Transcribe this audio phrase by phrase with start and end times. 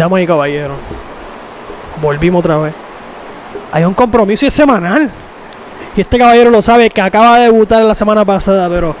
[0.00, 0.78] Damas y caballeros,
[2.00, 2.72] volvimos otra vez.
[3.70, 5.10] Hay un compromiso y es semanal.
[5.94, 8.96] Y este caballero lo sabe que acaba de debutar la semana pasada, pero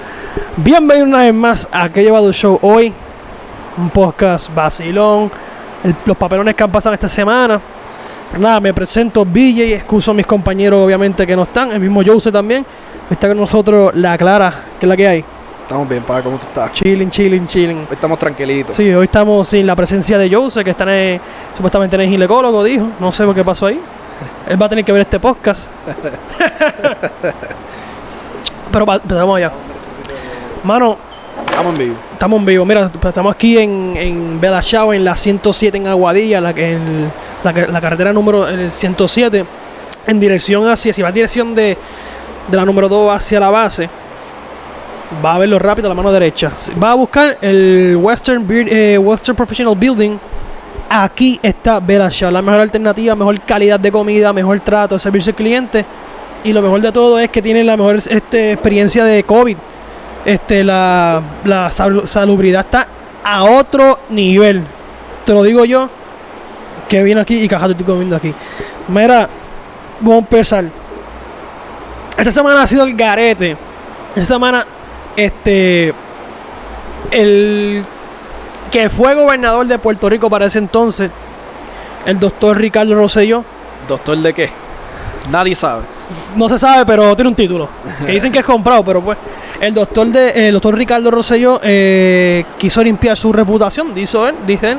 [0.58, 2.92] bienvenido una vez más a Que llevado el show hoy.
[3.78, 5.32] Un podcast vacilón.
[6.04, 7.58] los papelones que han pasado esta semana.
[8.30, 11.72] Pero nada, me presento BJ y excuso a mis compañeros, obviamente, que no están.
[11.72, 12.66] El mismo Jose también.
[13.08, 15.24] Está con nosotros la Clara, que es la que hay.
[15.70, 16.72] Estamos bien, pa, ¿cómo tú estás?
[16.72, 17.78] Chilling, chilling, chilling.
[17.78, 18.74] Hoy estamos tranquilitos.
[18.74, 21.20] Sí, hoy estamos sin la presencia de Jose, que está en el-
[21.54, 22.88] supuestamente en el ginecólogo, dijo.
[22.98, 23.78] No sé qué pasó ahí.
[24.48, 25.68] Él va a tener que ver este podcast.
[28.72, 29.52] Pero empezamos allá.
[30.64, 30.96] Mano,
[31.48, 31.96] Estamos en vivo.
[32.14, 32.64] estamos en vivo.
[32.64, 37.08] Mira, estamos aquí en, en Bedachao, en la 107 en Aguadilla, la, que- el-
[37.44, 39.44] la, la carretera número el 107,
[40.08, 41.78] en dirección hacia, si va en dirección de,
[42.48, 43.88] de la número 2 hacia la base,
[45.24, 46.52] va a verlo rápido a la mano derecha.
[46.82, 50.18] Va a buscar el Western, eh, Western Professional Building.
[50.88, 55.84] Aquí está Bedachao, la mejor alternativa, mejor calidad de comida, mejor trato, servicio al cliente.
[56.42, 59.56] Y lo mejor de todo es que tienen la mejor este, experiencia de COVID
[60.24, 62.86] este, la, la sal- salubridad está
[63.22, 64.62] a otro nivel.
[65.24, 65.88] Te lo digo yo,
[66.88, 68.34] que vine aquí y cajado estoy comiendo aquí.
[68.88, 69.28] Mira,
[70.00, 70.64] vamos a empezar.
[72.16, 73.56] Esta semana ha sido el garete.
[74.16, 74.66] Esta semana,
[75.16, 75.92] este,
[77.10, 77.84] el
[78.70, 81.10] que fue gobernador de Puerto Rico para ese entonces,
[82.06, 83.44] el doctor Ricardo Rosselló,
[83.88, 84.50] ¿Doctor de qué?
[85.30, 85.82] Nadie sabe.
[86.36, 87.68] no se sabe, pero tiene un título.
[88.06, 89.18] Que dicen que es comprado, pero pues.
[89.60, 94.72] El doctor de el doctor Ricardo Rosselló eh, quiso limpiar su reputación, dice él, dice
[94.72, 94.78] él.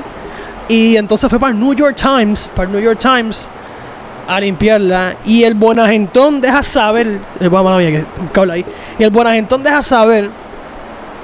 [0.67, 3.47] Y entonces fue para el New York Times, para el New York Times,
[4.27, 5.16] a limpiarla.
[5.25, 8.66] Y el Buenagentón deja saber, el, vamos a ver, que cable ahí.
[9.00, 10.30] Y el Buenagentón deja saber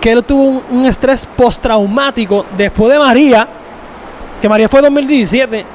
[0.01, 3.47] que él tuvo un, un estrés postraumático después de María,
[4.41, 5.65] que María fue en 2017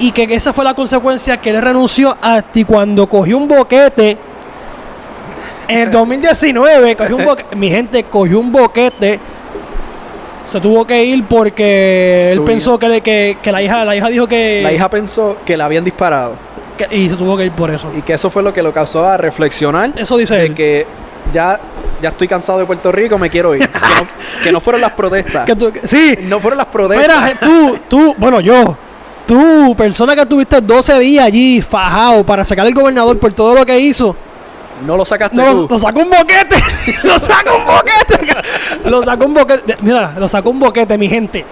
[0.00, 4.16] y que esa fue la consecuencia que él renunció a ti cuando cogió un boquete
[5.66, 9.18] en el 2019 cogió un boquete mi gente cogió un boquete
[10.46, 14.08] se tuvo que ir porque él pensó que, le- que, que la hija la hija
[14.08, 16.34] dijo que, La hija pensó que la habían disparado
[16.78, 18.72] que- y se tuvo que ir por eso y que eso fue lo que lo
[18.72, 20.86] causó a reflexionar eso dice de él que
[21.34, 21.60] ya,
[22.00, 23.68] ya estoy cansado de Puerto Rico, me quiero ir.
[23.68, 24.08] que, no,
[24.44, 25.44] que no fueron las protestas.
[25.44, 27.22] Que tú- que- sí No fueron las protestas.
[27.22, 28.74] mira tú tú bueno yo
[29.26, 33.66] tú persona que tuviste 12 días allí fajado para sacar al gobernador por todo lo
[33.66, 34.16] que hizo
[34.86, 35.66] no lo sacaste No, tú.
[35.70, 36.56] lo, sacó un boquete.
[37.04, 38.34] lo sacó un boquete.
[38.84, 39.76] lo sacó un boquete.
[39.80, 41.44] Mira, lo sacó un boquete, mi gente.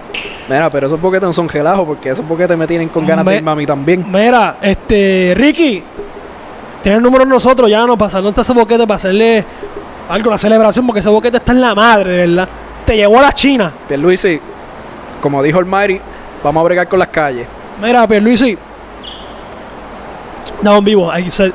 [0.49, 3.31] Mira, pero esos boquetes no son gelajos porque esos boquetes me tienen con ganas Me-
[3.33, 4.05] de irme a mí también.
[4.09, 5.83] Mira, este, Ricky,
[6.81, 8.17] tiene el número de nosotros, ya no pasa.
[8.17, 9.43] ¿Dónde está ese boquete para hacerle
[10.09, 10.85] algo, una celebración?
[10.87, 12.47] Porque ese boquete está en la madre, de verdad.
[12.85, 13.73] Te llevó a la China.
[13.87, 14.39] Pierluisi,
[15.21, 15.99] como dijo el Mayri,
[16.43, 17.45] vamos a bregar con las calles.
[17.81, 18.57] Mira, Pierluisi.
[20.61, 21.51] No, en vivo, hay, se-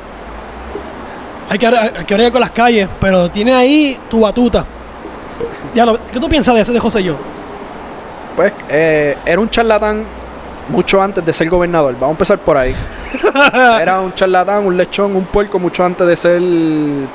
[1.49, 4.65] hay que, hay que con las calles, pero tiene ahí tu batuta.
[5.75, 7.15] Ya lo- ¿Qué tú piensas de ese de José yo?
[8.35, 10.03] Pues eh, era un charlatán
[10.69, 11.93] mucho antes de ser gobernador.
[11.93, 12.73] Vamos a empezar por ahí.
[13.81, 16.41] Era un charlatán, un lechón, un puerco mucho antes de ser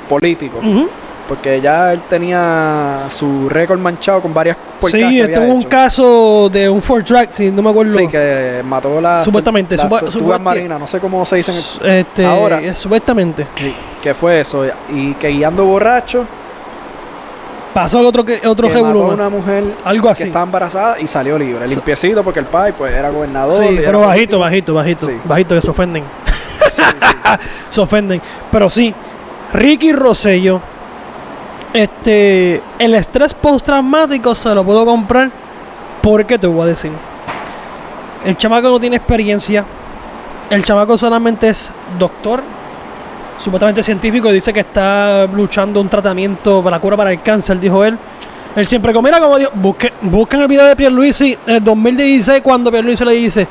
[0.07, 0.59] político.
[0.59, 0.87] Ujú.
[1.29, 5.63] Porque ya él tenía su récord manchado con varias puercas Sí, que esto hubo un
[5.63, 7.93] caso de un Ford Track, si no me acuerdo.
[7.93, 11.57] Sí, que mató la Supuestamente, tortugas supuesti- marinas, no sé cómo se dice en
[11.91, 12.73] el- este, Ahora.
[12.73, 13.45] supuestamente.
[13.55, 14.65] Sí, que fue eso.
[14.91, 16.25] Y que guiando borracho,
[17.73, 20.23] Pasó otro que otro que mató a una mujer Algo que así.
[20.23, 21.67] estaba embarazada y salió libre.
[21.67, 23.53] Limpiecito porque el pai pues era gobernador.
[23.63, 25.05] Sí, pero bajito, bajito, bajito.
[25.07, 25.13] Sí.
[25.23, 26.03] Bajito que se ofenden.
[27.69, 28.19] Se ofenden.
[28.51, 28.93] Pero sí,
[29.53, 30.59] Ricky Rosello,
[31.73, 35.29] este, el estrés postraumático se lo puedo comprar
[36.01, 36.91] porque te voy a decir.
[38.25, 39.63] El chamaco no tiene experiencia.
[40.49, 42.41] El chamaco solamente es doctor,
[43.37, 47.59] supuestamente científico, y dice que está luchando un tratamiento para la cura para el cáncer,
[47.59, 47.97] dijo él.
[48.55, 52.41] Él siempre como, mira como dijo, busque- busquen el video de Pierluisi en el 2016
[52.41, 53.47] cuando Pierluisi le dice,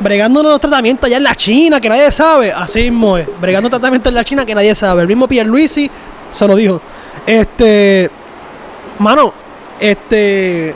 [0.00, 2.52] bregando unos tratamientos allá en la China que nadie sabe.
[2.52, 5.02] Así mismo es, bregando tratamientos en la China que nadie sabe.
[5.02, 5.88] El mismo Pierluisi
[6.32, 6.80] se lo dijo.
[7.26, 8.10] Este,
[8.98, 9.32] mano,
[9.78, 10.74] este,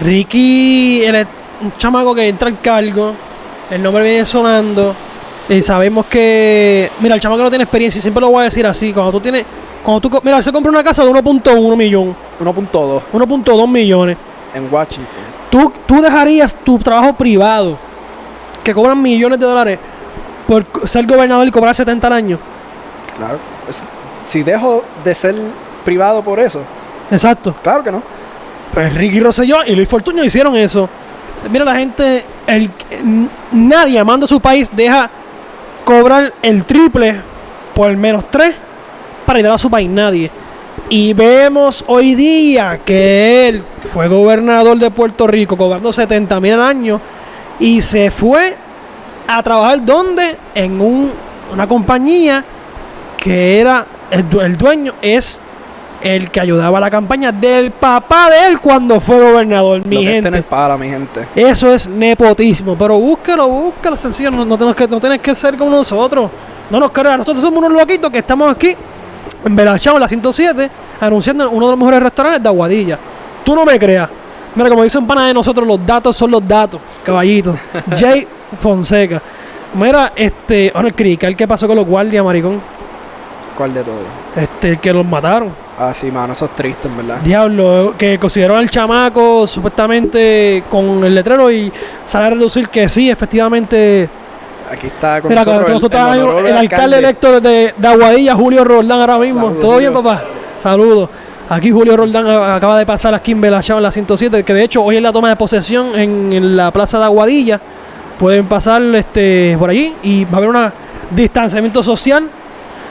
[0.00, 1.26] Ricky, es
[1.62, 3.14] un chamaco que entra al cargo,
[3.70, 4.94] el nombre viene sonando.
[5.48, 6.90] Y sabemos que.
[7.00, 8.92] Mira, el chamaco no tiene experiencia y siempre lo voy a decir así.
[8.92, 9.44] Cuando tú tienes.
[9.82, 10.20] Cuando tú.
[10.22, 12.16] Mira, se compra una casa de 1.1 millón.
[12.42, 14.16] 1.2 1.2 millones.
[14.54, 15.24] en Washington.
[15.50, 17.76] ¿Tú, tú dejarías tu trabajo privado,
[18.64, 19.78] que cobran millones de dólares,
[20.48, 22.38] por ser gobernador y cobrar 70 al año?
[23.16, 23.38] Claro.
[24.26, 25.34] Si dejo de ser
[25.84, 26.60] privado por eso,
[27.10, 27.54] Exacto.
[27.62, 28.02] claro que no.
[28.72, 30.88] Pues Ricky Rosselló y Luis Fortuño hicieron eso.
[31.50, 32.70] Mira, la gente, el,
[33.52, 35.08] nadie amando su país deja
[35.84, 37.20] cobrar el triple
[37.74, 38.54] por menos tres
[39.26, 39.88] para ayudar a su país.
[39.88, 40.30] Nadie.
[40.88, 43.62] Y vemos hoy día que él
[43.92, 47.00] fue gobernador de Puerto Rico cobrando 70 mil al año
[47.60, 48.56] y se fue
[49.28, 51.12] a trabajar donde en un-
[51.52, 52.44] una compañía
[53.16, 55.40] que era el, due- el dueño es
[56.02, 60.00] el que ayudaba a la campaña del papá de él cuando fue gobernador, mi Lo
[60.02, 60.30] que gente.
[60.78, 61.26] mi gente.
[61.34, 65.56] Eso es nepotismo, pero búsquelo, búsquelo, sencillo, no, no, tenemos que, no tienes que ser
[65.56, 66.30] como nosotros.
[66.70, 68.74] No nos creas, nosotros somos unos loquitos que estamos aquí
[69.44, 70.70] en Belachao, en la 107,
[71.00, 72.98] anunciando uno de los mejores restaurantes de Aguadilla.
[73.44, 74.08] Tú no me creas.
[74.54, 77.54] Mira, como dicen pana de nosotros, los datos son los datos, caballito.
[77.96, 78.26] Jay
[78.60, 79.20] Fonseca.
[79.74, 82.60] Mira, este, bueno, el crical que pasó con los guardias, maricón.
[83.56, 83.94] ¿Cuál de todo?
[84.36, 85.50] Este, el que los mataron.
[85.78, 87.16] Ah, sí, mano, eso es triste, en verdad.
[87.22, 91.72] Diablo, que consideraron al chamaco supuestamente con el letrero y
[92.04, 94.08] sale a reducir que sí, efectivamente.
[94.70, 98.64] Aquí está con Mira, nosotros nosotros el, honorable el alcalde electo de, de Aguadilla, Julio
[98.64, 99.42] Roldán, ahora mismo.
[99.48, 100.22] Saludos, ¿Todo bien, papá?
[100.62, 101.10] Saludos.
[101.48, 104.64] Aquí Julio Roldán a- acaba de pasar aquí en Belachao en la 107, que de
[104.64, 107.60] hecho hoy es la toma de posesión en, en la plaza de Aguadilla.
[108.18, 110.72] Pueden pasar este, por allí y va a haber un
[111.10, 112.24] distanciamiento social.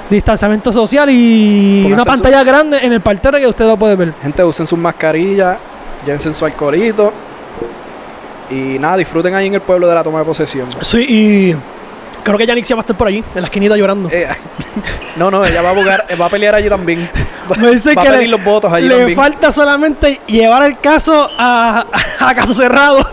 [0.10, 3.96] Distanciamiento social y Pónganse una su- pantalla grande en el parterre que usted lo puede
[3.96, 4.14] ver.
[4.22, 5.58] Gente, usen sus mascarillas,
[6.06, 7.12] llévense su alcoholito.
[8.50, 10.68] Y nada, disfruten ahí en el pueblo de la toma de posesión.
[10.82, 11.56] Sí, y
[12.24, 14.10] creo que Yannick se va a estar por allí, en la esquinita llorando.
[14.12, 14.28] Eh,
[15.16, 17.10] no, no, ella va a, jugar, va a pelear allí también.
[17.58, 19.16] Me dice va que a le, pedir los votos allí le también.
[19.18, 21.86] falta solamente llevar el caso a,
[22.20, 23.00] a caso cerrado.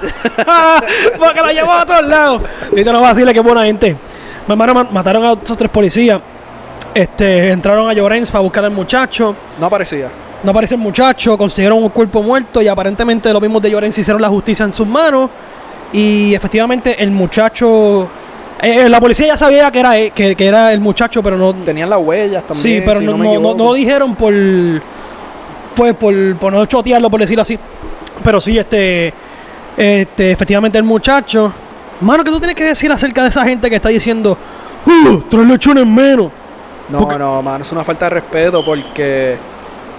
[1.18, 2.42] Porque lo llevó a todos lados.
[2.72, 3.96] Y te no va a decirle que buena gente.
[4.46, 6.20] Mi hermano ma- mataron a esos tres policías.
[6.94, 9.34] Este, entraron a Llorens para buscar al muchacho.
[9.58, 10.08] No aparecía.
[10.42, 14.20] No aparece el muchacho, consiguieron un cuerpo muerto y aparentemente los mismos de Llorens hicieron
[14.22, 15.30] la justicia en sus manos.
[15.92, 18.08] Y efectivamente el muchacho...
[18.62, 21.52] eh, la policía ya sabía que era, eh, que, que era el muchacho, pero no,
[21.54, 22.62] Tenían las huellas también.
[22.62, 24.32] Sí, pero si no, no lo dijeron por.
[25.74, 27.58] Pues por, por no chotearlo, por decirlo así.
[28.24, 29.12] Pero sí, este.
[29.76, 31.52] Este, efectivamente, el muchacho.
[32.00, 34.36] Mano, ¿qué tú tienes que decir acerca de esa gente que está diciendo.
[34.86, 35.20] ¡Uh!
[35.28, 36.30] Tres lechones menos!
[36.90, 39.36] No, Porque- no, mano, es una falta de respeto porque,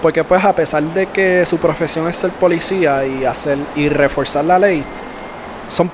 [0.02, 4.44] porque pues a pesar de que su profesión es ser policía y hacer y reforzar
[4.44, 4.84] la ley,
[5.68, 5.90] son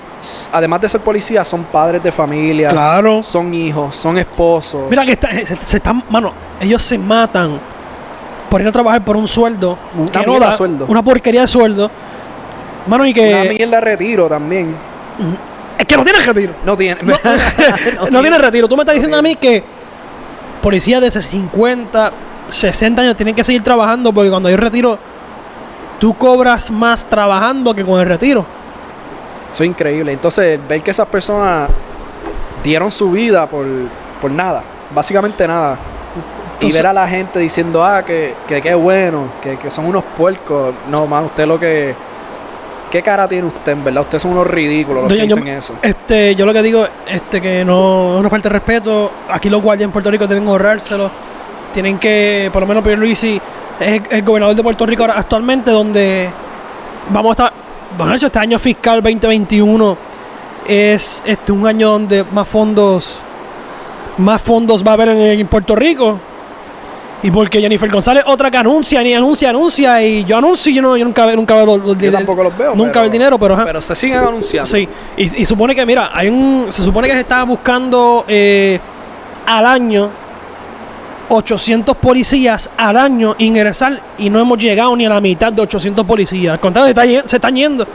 [0.52, 3.22] además de ser policía, son padres de familia, Claro.
[3.22, 4.90] son hijos, son esposos.
[4.90, 6.02] Mira que está- se, se están.
[6.10, 7.58] Mano, ellos se matan
[8.50, 9.78] por ir a trabajar por un sueldo.
[9.96, 10.86] Una no da, sueldo.
[10.88, 11.88] Una porquería de sueldo.
[12.88, 13.32] Mano, y que.
[13.34, 14.74] Una mierda retiro también.
[15.78, 16.54] Es que no tiene retiro.
[16.64, 17.00] No tiene.
[17.02, 17.14] No,
[18.10, 18.66] no tiene retiro.
[18.68, 19.62] Tú me estás diciendo a mí que
[20.62, 22.12] policías de 50,
[22.48, 24.98] 60 años tienen que seguir trabajando porque cuando hay retiro,
[25.98, 28.44] tú cobras más trabajando que con el retiro.
[29.52, 30.12] Eso es increíble.
[30.12, 31.70] Entonces, ver que esas personas
[32.62, 33.66] dieron su vida por,
[34.20, 34.62] por nada,
[34.94, 35.78] básicamente nada.
[36.60, 40.04] y ver a la gente diciendo, ah, que, que qué bueno, que, que son unos
[40.16, 40.74] puercos.
[40.90, 41.94] No, man, usted lo que.
[42.90, 44.02] ¿Qué cara tiene usted, en verdad?
[44.02, 45.74] Ustedes son unos ridículos los Yo- que yo- dicen eso.
[45.82, 49.10] Este, yo lo que digo, este, que no, no falta de respeto.
[49.30, 51.10] Aquí los guardias en Puerto Rico deben ahorrárselo.
[51.72, 53.40] Tienen que, por lo menos Pierluisi
[53.78, 56.30] es el gobernador de Puerto Rico ahora actualmente, donde
[57.10, 57.52] vamos a estar.
[57.96, 59.96] Bueno, hecho, este año fiscal 2021
[60.66, 63.20] es este un año donde más fondos
[64.18, 66.18] más fondos va a haber en, en Puerto Rico.
[67.22, 70.82] Y porque Jennifer González, otra que anuncia, ni anuncia, anuncia, y yo anuncio, y yo,
[70.82, 72.74] no, yo nunca, nunca veo los, los Yo tampoco los veo.
[72.76, 73.64] Nunca veo el dinero, pero ajá.
[73.64, 74.66] Pero se siguen anunciando.
[74.66, 76.66] Sí, y, y supone que, mira, hay un.
[76.70, 78.78] Se supone que se está buscando eh,
[79.46, 80.10] al año
[81.30, 86.06] 800 policías al año ingresar y no hemos llegado ni a la mitad de 800
[86.06, 86.54] policías.
[86.54, 87.86] Al contrario, se, está se están yendo.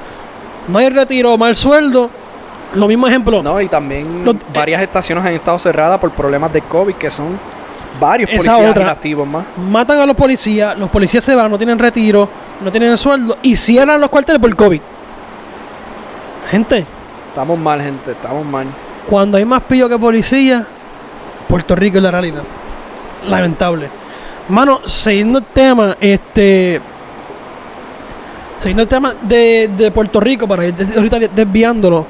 [0.67, 2.09] No hay retiro, mal sueldo.
[2.75, 3.41] Lo mismo ejemplo.
[3.41, 7.39] No, y también Los- varias estaciones han estado cerradas por problemas de COVID, que son
[7.99, 8.83] varios Esa policías otra.
[8.83, 9.45] inactivos más.
[9.69, 12.27] Matan a los policías, los policías se van, no tienen retiro,
[12.63, 14.81] no tienen el sueldo y cierran los cuarteles por COVID.
[16.51, 16.85] Gente,
[17.29, 18.67] Estamos mal, gente, estamos mal.
[19.09, 20.65] cuando hay más pillo que policía,
[21.47, 22.43] Puerto Rico es la realidad.
[23.27, 23.89] Lamentable.
[24.49, 26.79] Mano, siguiendo el tema, este.
[28.59, 32.05] Siguiendo el tema de, de Puerto Rico, para ir ahorita de- desviándolo.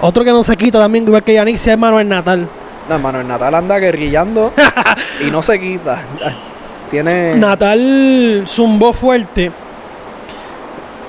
[0.00, 2.48] Otro que no se quita también, igual que Yannick, se llama Manuel Natal.
[2.88, 4.52] No, hermano, el Natal anda guerrillando
[5.26, 5.98] y no se quita.
[6.90, 7.34] Tiene.
[7.34, 9.50] Natal zumbó fuerte.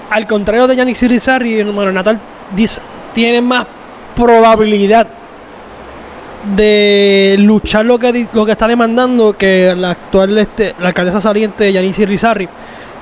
[0.09, 2.19] Al contrario de Yannick Sirizarri, Manuel Natal
[2.55, 2.81] dice-
[3.13, 3.65] tiene más
[4.15, 5.05] probabilidad
[6.55, 11.19] de luchar lo que, di- lo que está demandando que la actual este, la alcaldesa
[11.21, 12.47] saliente Yannick Sirizarri.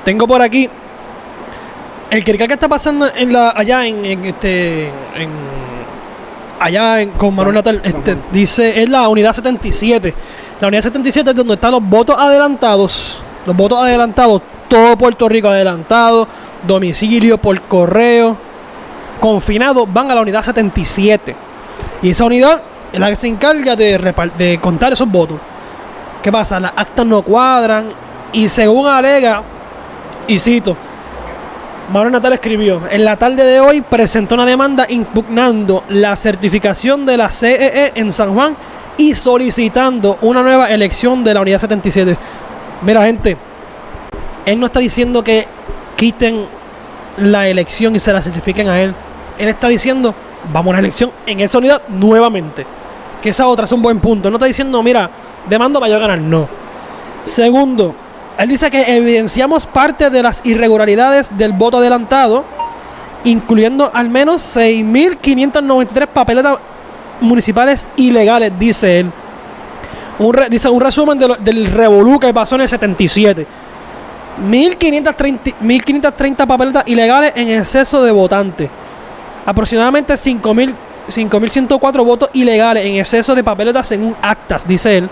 [0.03, 0.67] Tengo por aquí
[2.09, 4.87] el crical que está pasando en la, allá en, en este.
[5.15, 5.29] En,
[6.59, 10.13] allá en, con Manuel Natal, este, dice, es la unidad 77.
[10.61, 13.17] La unidad 77 es donde están los votos adelantados.
[13.45, 16.27] Los votos adelantados, todo Puerto Rico adelantado,
[16.65, 18.35] domicilio por correo,
[19.19, 21.35] confinados, van a la unidad 77.
[22.01, 25.37] Y esa unidad es la que se encarga de, de contar esos votos.
[26.21, 26.59] ¿Qué pasa?
[26.59, 27.85] Las actas no cuadran
[28.33, 29.43] y según alega,
[30.27, 30.75] y cito,
[31.91, 37.15] Manuel Natal escribió, en la tarde de hoy presentó una demanda impugnando la certificación de
[37.15, 38.57] la CEE en San Juan
[38.97, 42.17] y solicitando una nueva elección de la unidad 77.
[42.81, 43.37] Mira gente,
[44.45, 45.47] él no está diciendo que
[45.95, 46.47] quiten
[47.17, 48.93] la elección y se la certifiquen a él.
[49.37, 50.13] Él está diciendo,
[50.51, 52.65] vamos a una elección en esa unidad nuevamente.
[53.21, 54.31] Que esa otra es un buen punto.
[54.31, 55.09] No está diciendo, mira,
[55.47, 56.17] demando para yo ganar.
[56.17, 56.47] No.
[57.23, 57.95] Segundo,
[58.37, 62.43] él dice que evidenciamos parte de las irregularidades del voto adelantado,
[63.23, 66.57] incluyendo al menos 6.593 papeletas
[67.21, 69.11] municipales ilegales, dice él.
[70.19, 73.45] Un dice un resumen de del revolú que pasó en el 77.
[74.49, 78.69] 1.530 1.530 papeletas ilegales en exceso de votantes.
[79.45, 80.73] Aproximadamente 5.000
[81.07, 85.09] 5.104 votos ilegales en exceso de papeletas según actas, dice él.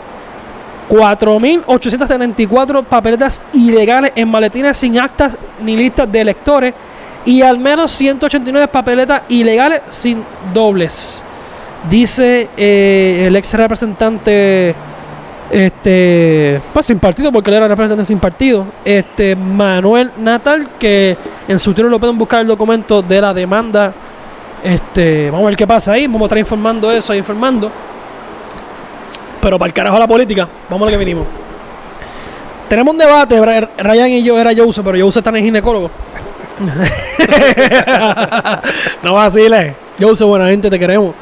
[0.90, 6.74] 4.874 papeletas ilegales en maletines sin actas ni listas de electores.
[7.26, 10.24] Y al menos 189 papeletas ilegales sin
[10.54, 11.24] dobles.
[11.90, 14.76] Dice eh, el ex representante
[15.52, 21.16] este pues sin partido porque él era representante sin partido este Manuel Natal que
[21.48, 23.94] en su tiro lo pueden buscar el documento de la demanda
[24.64, 27.70] este vamos a ver qué pasa ahí vamos a estar informando eso informando
[29.44, 31.26] pero para el carajo la política vamos a lo que vinimos.
[32.70, 35.92] Tenemos un debate Ryan y yo era Jose pero Jose está en el ginecólogo.
[39.04, 39.76] No vaciles.
[40.00, 41.14] Jose buena gente te queremos.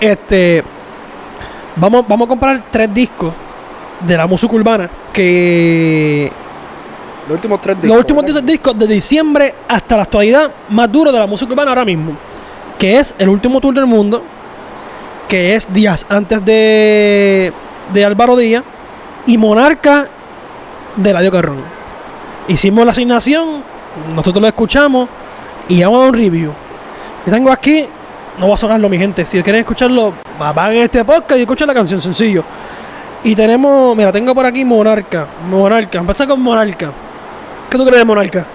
[0.00, 0.64] Este
[1.76, 3.32] vamos vamos a comprar tres discos
[4.00, 6.32] de la música urbana que
[7.28, 7.90] Los últimos tres discos.
[7.90, 11.84] los últimos discos de diciembre hasta la actualidad más duro de la música urbana ahora
[11.84, 12.12] mismo
[12.78, 14.22] que es el último tour del mundo
[15.30, 17.52] que es días antes de
[17.94, 18.64] de Álvaro Díaz
[19.26, 20.06] y Monarca
[20.96, 21.58] de Ladio Carrón
[22.48, 23.62] hicimos la asignación
[24.14, 25.08] nosotros lo escuchamos
[25.68, 26.52] y vamos a dar un review
[27.26, 27.86] yo tengo aquí
[28.38, 31.42] no va a sonarlo mi gente si quieren escucharlo va- van en este podcast y
[31.42, 32.42] escuchen la canción sencillo
[33.22, 35.26] y tenemos, mira, tengo por aquí Monarca.
[35.50, 36.90] Monarca, empezar con Monarca.
[37.68, 38.46] ¿Qué tú crees de Monarca?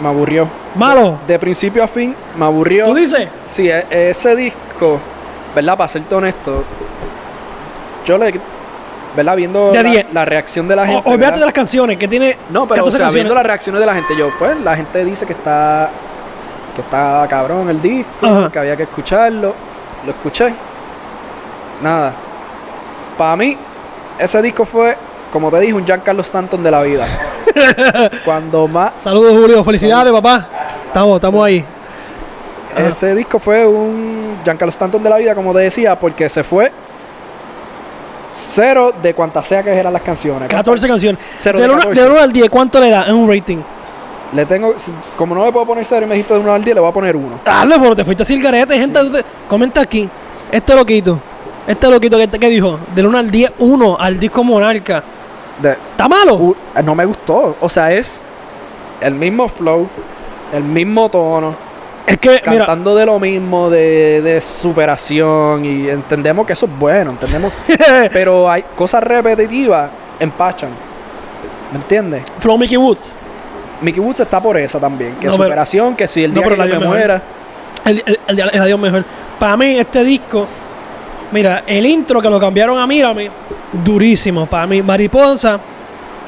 [0.00, 0.46] Me aburrió.
[0.76, 1.18] Malo.
[1.26, 2.84] De principio a fin, me aburrió.
[2.84, 3.28] ¿Tú dices?
[3.44, 5.00] Sí, e- ese disco,
[5.60, 5.76] ¿verdad?
[5.76, 6.64] Para serte honesto,
[8.06, 8.40] yo le.
[9.16, 9.36] ¿Verdad?
[9.36, 9.72] Viendo
[10.12, 11.00] la, reacción de la O- gente.
[11.08, 11.38] olvídate ¿verdad?
[11.40, 12.36] de las canciones, que tiene.
[12.50, 13.14] No, pero o 14 sea, canciones.
[13.14, 15.90] viendo las reacciones de la gente, yo, pues, la gente dice que está.
[16.76, 18.50] que está cabrón el disco, Ajá.
[18.52, 19.54] que había que escucharlo.
[20.04, 20.54] Lo escuché.
[21.82, 22.12] Nada.
[23.16, 23.56] Para mí,
[24.18, 24.96] ese disco fue,
[25.32, 27.06] como te dije, un Giancarlo Stanton de la vida.
[28.24, 28.92] Cuando más.
[28.98, 29.64] Saludos, Julio.
[29.64, 30.46] Felicidades, papá.
[30.86, 31.64] Estamos, estamos ahí.
[32.76, 32.86] Ajá.
[32.88, 36.70] Ese disco fue un Giancarlo Stanton de la vida, como te decía, porque se fue
[38.34, 40.48] cero de cuantas sea que eran las canciones.
[40.48, 41.20] 14 canciones.
[41.38, 42.18] Cero De de 1 14.
[42.20, 43.58] al 10, ¿cuánto le da en un rating?
[44.34, 44.74] Le tengo,
[45.16, 46.90] como no me puedo poner cero y me dijiste de 1 al 10, le voy
[46.90, 47.40] a poner 1.
[47.44, 49.00] Dale, pero te fuiste así el garete, gente.
[49.10, 50.08] te- Comenta aquí.
[50.52, 51.18] Este loquito.
[51.66, 55.02] Este loquito que, que dijo, del 1 al 10, 1 al disco Monarca.
[55.62, 56.34] ¿Está malo?
[56.34, 57.56] Uh, no me gustó.
[57.60, 58.20] O sea, es
[59.00, 59.88] el mismo flow,
[60.52, 61.54] el mismo tono,
[62.12, 65.64] es que, mira, cantando de lo mismo, de, de superación.
[65.64, 67.52] Y entendemos que eso es bueno, entendemos.
[68.12, 70.70] pero hay cosas repetitivas, empachan.
[71.72, 72.22] ¿Me entiendes?
[72.38, 73.14] Flow Mickey Woods.
[73.82, 75.16] Mickey Woods está por esa también.
[75.20, 76.84] Que No, pero- superación, que si el no, día pero que la yo dio me
[76.86, 76.98] mejor.
[76.98, 77.22] muera.
[77.84, 79.04] El, el, el, el adiós mejor.
[79.38, 80.46] Para mí, este disco,
[81.30, 83.30] mira, el intro que lo cambiaron a Mírame,
[83.84, 84.46] durísimo.
[84.46, 85.60] Para mí, Mariposa.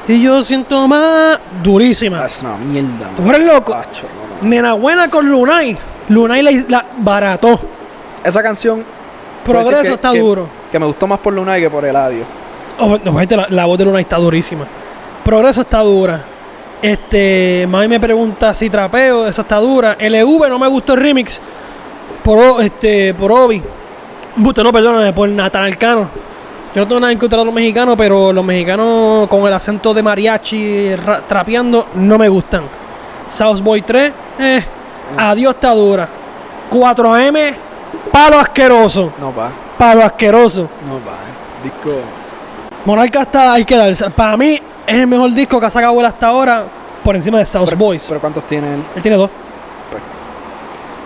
[0.07, 2.21] Y yo siento más, durísima.
[2.23, 3.09] Ah, Es una mierda.
[3.15, 3.73] ¿Tú eres loco?
[3.73, 4.20] no, no.
[4.41, 5.77] Nena buena con Lunay.
[6.09, 7.59] Lunay la, la barató.
[8.23, 8.83] Esa canción.
[9.43, 10.47] Progreso que- está que- duro.
[10.71, 12.23] Que me gustó más por Luna que por Eladio.
[12.79, 14.65] Oh, no, gente, la, la voz de Lunay está durísima.
[15.23, 16.21] Progreso está dura.
[16.81, 19.95] Este, Mami me pregunta si trapeo, esa está dura.
[19.99, 21.39] LV no me gustó el remix.
[22.23, 23.61] Por, este, por Obi.
[24.37, 26.07] No, perdóname, por Nathan Cano.
[26.73, 29.93] Yo no tengo nada en contra de los mexicanos, pero los mexicanos con el acento
[29.93, 32.63] de mariachi ra- trapeando no me gustan.
[33.31, 34.63] South Boy 3, eh,
[35.17, 36.07] adiós está dura.
[36.69, 37.53] 4M,
[38.11, 39.11] palo asqueroso.
[39.19, 39.49] No va.
[39.77, 40.69] Palo asqueroso.
[40.87, 41.17] No va.
[41.63, 41.99] Disco.
[42.85, 44.09] Monarca está, hay que darse.
[44.11, 46.63] Para mí es el mejor disco que ha sacado él hasta ahora.
[47.03, 48.05] por encima de South Pero- Boys.
[48.07, 48.83] Pero ¿cuántos tiene él?
[48.95, 49.29] él tiene dos.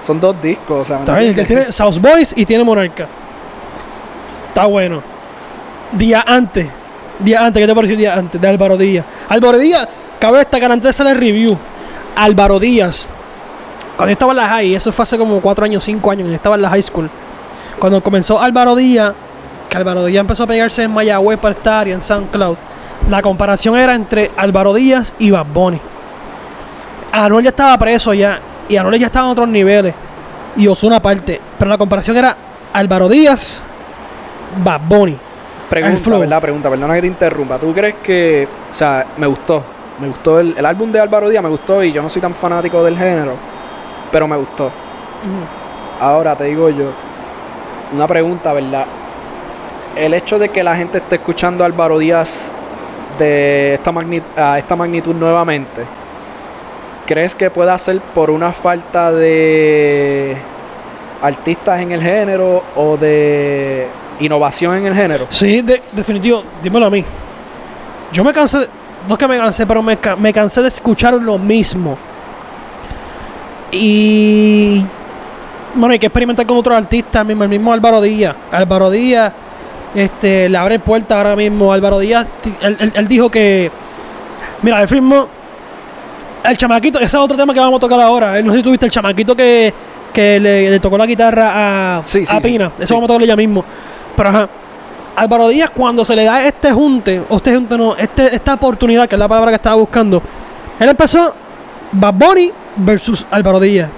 [0.05, 3.08] Son dos discos, o sea, ¿me Está bien, él tiene South Boys y tiene Monarca.
[4.50, 5.01] Está bueno.
[5.94, 6.67] Día antes.
[7.20, 8.39] Día antes, ¿qué te pareció día antes?
[8.39, 9.05] De Álvaro Díaz.
[9.29, 9.88] Álvaro Díaz,
[10.20, 11.58] cabe destacar antes de hacer el review.
[12.15, 13.07] Álvaro Díaz.
[13.95, 16.36] Cuando yo estaba en la high, eso fue hace como 4 años, 5 años, yo
[16.36, 17.10] estaba en la high school.
[17.79, 19.13] Cuando comenzó Álvaro Díaz,
[19.69, 22.57] que Álvaro Díaz empezó a pegarse en Mayagüez para estar y en SoundCloud,
[23.10, 25.79] la comparación era entre Álvaro Díaz y Bad Bunny.
[27.12, 29.93] Anuel ya estaba preso ya, y Anuel ya estaba en otros niveles,
[30.57, 32.36] y Ozuna aparte, pero la comparación era
[32.74, 33.62] Álvaro Díaz,
[34.63, 35.17] Bad Bunny.
[35.69, 36.17] Pregunta.
[36.17, 36.41] ¿verdad?
[36.41, 37.57] Pregunta, perdona que te interrumpa.
[37.57, 39.63] ¿Tú crees que, o sea, me gustó?
[39.99, 42.35] Me gustó el, el álbum de Álvaro Díaz, me gustó y yo no soy tan
[42.35, 43.33] fanático del género,
[44.11, 44.69] pero me gustó.
[46.01, 46.85] Ahora te digo yo,
[47.93, 48.85] una pregunta, ¿verdad?
[49.95, 52.51] El hecho de que la gente esté escuchando a Álvaro Díaz
[53.17, 55.83] de esta, magni- a esta magnitud nuevamente,
[57.05, 60.35] ¿crees que pueda ser por una falta de
[61.21, 63.87] artistas en el género o de
[64.19, 65.27] innovación en el género?
[65.29, 67.05] Sí, de- definitivo, dímelo a mí.
[68.11, 68.67] Yo me cansé, de-
[69.07, 71.97] no es que me cansé, pero me, me cansé de escuchar lo mismo.
[73.71, 74.83] Y.
[75.75, 78.35] Bueno, hay que experimentar con otros artistas, mismo, el mismo Álvaro Díaz.
[78.51, 79.33] Álvaro Díaz
[79.93, 81.74] este, le abre puerta ahora mismo.
[81.74, 82.27] Álvaro Díaz,
[82.62, 83.69] él, él- él dijo que.
[84.62, 85.27] Mira, él firmó.
[86.43, 88.38] El chamaquito, ese es otro tema que vamos a tocar ahora.
[88.39, 89.74] Eh, No sé si tuviste el chamaquito que,
[90.13, 92.47] que le, le tocó la guitarra a, Sí, sí, a sí.
[92.47, 92.71] Pina.
[92.79, 93.65] Eso vamos a tocarlo ya mismo.
[94.15, 94.50] Pero ajá.
[95.15, 99.07] Álvaro Díaz, cuando se le da este junte, o este junte no, este, esta oportunidad,
[99.07, 100.22] que es la palabra que estaba buscando,
[100.79, 101.34] él empezó
[101.93, 103.89] Bad Bunny versus Álvaro Díaz.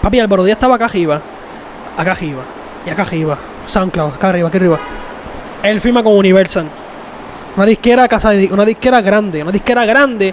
[0.00, 1.20] Papi, Álvaro Díaz estaba acá arriba,
[1.96, 2.42] acá arriba,
[2.86, 4.78] y acá arriba, SoundCloud, acá arriba, aquí arriba.
[5.62, 6.66] Él firma con Universal.
[7.56, 10.32] Una disquera casa de- una disquera grande, una disquera grande.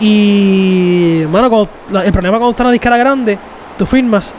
[0.00, 1.68] Y, mano,
[2.02, 3.38] el problema cuando está una disquera grande,
[3.76, 4.32] tú firmas,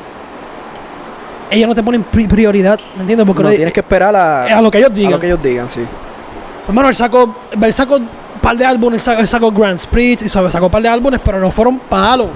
[1.52, 3.26] ellos no te ponen pri- prioridad, ¿me entiendes?
[3.28, 5.12] Porque No, no- tienes que esperar a, a lo que ellos a digan.
[5.14, 5.82] lo que ellos digan, sí.
[6.68, 8.10] Hermano, él sacó, él sacó un
[8.42, 11.52] par de álbumes, él sacó, Grand Spritz y sacó, un par de álbumes, pero no
[11.52, 12.30] fueron palos.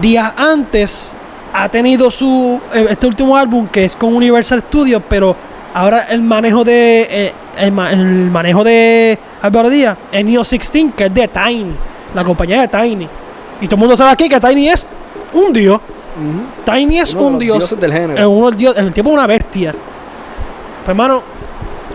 [0.00, 1.12] Días antes
[1.52, 5.34] ha tenido su eh, este último álbum que es con Universal Studios, pero
[5.74, 11.14] ahora el manejo de eh, el manejo de Álvaro Díaz es Neo 16, que es
[11.14, 11.72] de Tiny,
[12.14, 13.08] la compañía de Tiny.
[13.62, 14.86] Y todo el mundo sabe aquí que Tiny es
[15.32, 15.80] un dios.
[16.64, 17.80] Tiny es Uno de un dios.
[17.80, 18.18] del género.
[18.20, 19.72] Es uno, el, dios, el tipo es una bestia.
[19.72, 21.22] Pues hermano,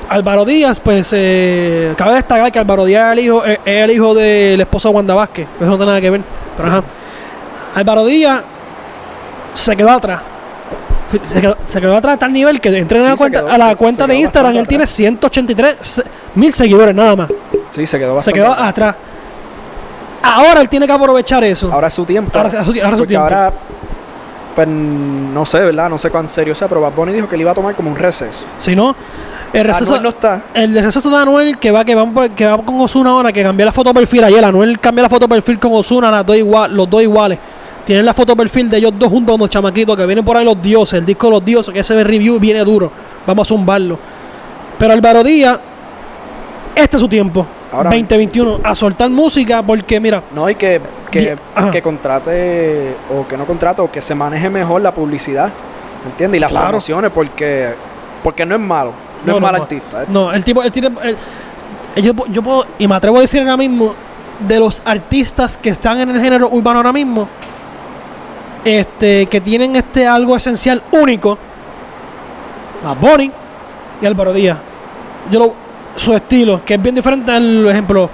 [0.10, 3.91] Álvaro Díaz, pues eh, cabe destacar que Álvaro Díaz es el hijo, es, es el
[3.91, 5.47] hijo del esposo de Wanda Vázquez.
[5.60, 6.21] Eso no tiene nada que ver.
[6.57, 6.84] Pero ajá.
[7.75, 8.41] Álvaro Díaz
[9.53, 10.21] se quedó atrás.
[11.25, 13.49] Se- quedó, se quedó atrás a tal nivel que entré en Sí, la cuenta, quedó-
[13.51, 14.55] a la cuenta de Instagram.
[14.55, 14.95] Él tiene atrás.
[14.95, 16.03] 183 se-
[16.36, 17.29] mil seguidores nada más.
[17.71, 18.95] Sí, se quedó Se quedó atrás.
[20.23, 21.71] Ahora él tiene que aprovechar eso.
[21.71, 22.38] Ahora es su tiempo.
[22.38, 23.23] Ahora es su- ahora su tiempo.
[23.23, 23.53] ahora,
[24.55, 25.89] pues no sé, ¿verdad?
[25.89, 27.89] No sé cuán serio sea, pero Bad Bunny dijo que le iba a tomar como
[27.89, 28.45] un receso.
[28.57, 28.95] Si no,
[29.53, 30.41] el receso, Anuel no está.
[30.53, 33.43] el receso de Anuel que va, que va, por- que va con Osuna ahora, que
[33.43, 34.43] cambió la foto perfil ayer.
[34.43, 37.37] Anuel cambió la foto perfil con Osuna, las dos igual, los dos iguales.
[37.85, 40.61] Tienen la foto perfil de ellos dos juntos como chamaquitos, que vienen por ahí los
[40.61, 42.91] dioses, el disco de los dioses, que ese review viene duro.
[43.25, 43.97] Vamos a zumbarlo.
[44.77, 45.57] Pero Álvaro Díaz,
[46.75, 47.45] este es su tiempo.
[47.71, 51.38] Ahora 2021, a soltar música, porque mira, No, y que, que,
[51.71, 55.49] que contrate, o que no contrate, o que se maneje mejor la publicidad.
[56.03, 56.38] ¿Me entiendes?
[56.38, 56.67] Y las Claro.
[56.67, 57.69] promociones, porque,
[58.23, 58.91] porque no es malo.
[59.25, 59.62] No, No, es mal no.
[59.63, 60.03] artista.
[60.03, 60.05] ¿eh?
[60.10, 60.89] No, el tipo, el tiene,
[61.95, 63.93] el- yo, yo puedo, y me atrevo a decir ahora mismo,
[64.47, 67.27] de los artistas que están en el género urbano ahora mismo,
[68.65, 71.38] este, que tienen este algo esencial único,
[72.84, 73.31] Bad Bunny
[74.01, 74.57] y Álvaro Díaz.
[75.29, 75.53] Yo lo,
[75.95, 78.10] su estilo, que es bien diferente al ejemplo,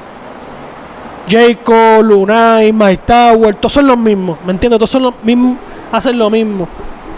[1.29, 4.77] Jacob, Lunay, Mike Tower, todos son los mismos, ¿me entiendes?
[4.79, 5.57] Todos son los mismos,
[5.91, 6.67] hacen lo mismo.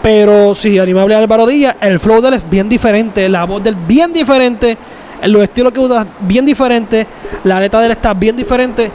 [0.02, 3.70] Pero sí, Animable Álvaro Díaz, el flow de él es bien diferente, la voz de
[3.70, 4.76] él bien diferente,
[5.24, 7.06] los estilos que usa bien diferente,
[7.44, 8.90] la letra de él está bien diferente.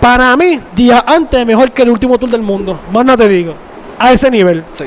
[0.00, 2.78] Para mí, día antes es mejor que el último tour del mundo.
[2.92, 3.54] Más no te digo.
[3.98, 4.84] A ese nivel, Sí,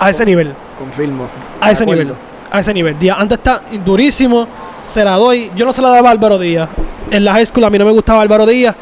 [0.00, 1.26] a ese nivel, confirmo.
[1.60, 2.12] a ese nivel,
[2.54, 2.96] a ese nivel.
[2.96, 4.46] Día antes está durísimo,
[4.84, 5.50] se la doy.
[5.56, 6.68] Yo no se la daba a Álvaro Díaz.
[7.10, 8.76] En la high school a mí no me gustaba Álvaro Díaz.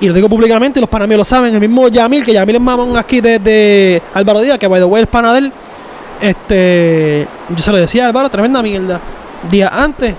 [0.00, 1.54] Y lo digo públicamente y los panas míos lo saben.
[1.54, 5.04] El mismo Yamil, que Yamil es mamón aquí desde Álvaro Díaz, que by the way
[5.04, 5.52] es pana de él.
[6.20, 8.98] Este, yo se lo decía a Álvaro, tremenda mierda.
[9.48, 10.12] Día antes,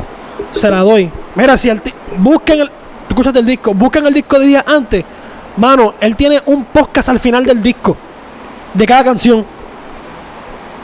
[0.53, 1.11] se la doy.
[1.35, 1.81] Mira, si el
[2.17, 2.71] busquen el.
[3.33, 5.03] El disco, busquen el disco de día antes.
[5.57, 7.97] Mano, él tiene un podcast al final del disco.
[8.75, 9.39] De cada canción.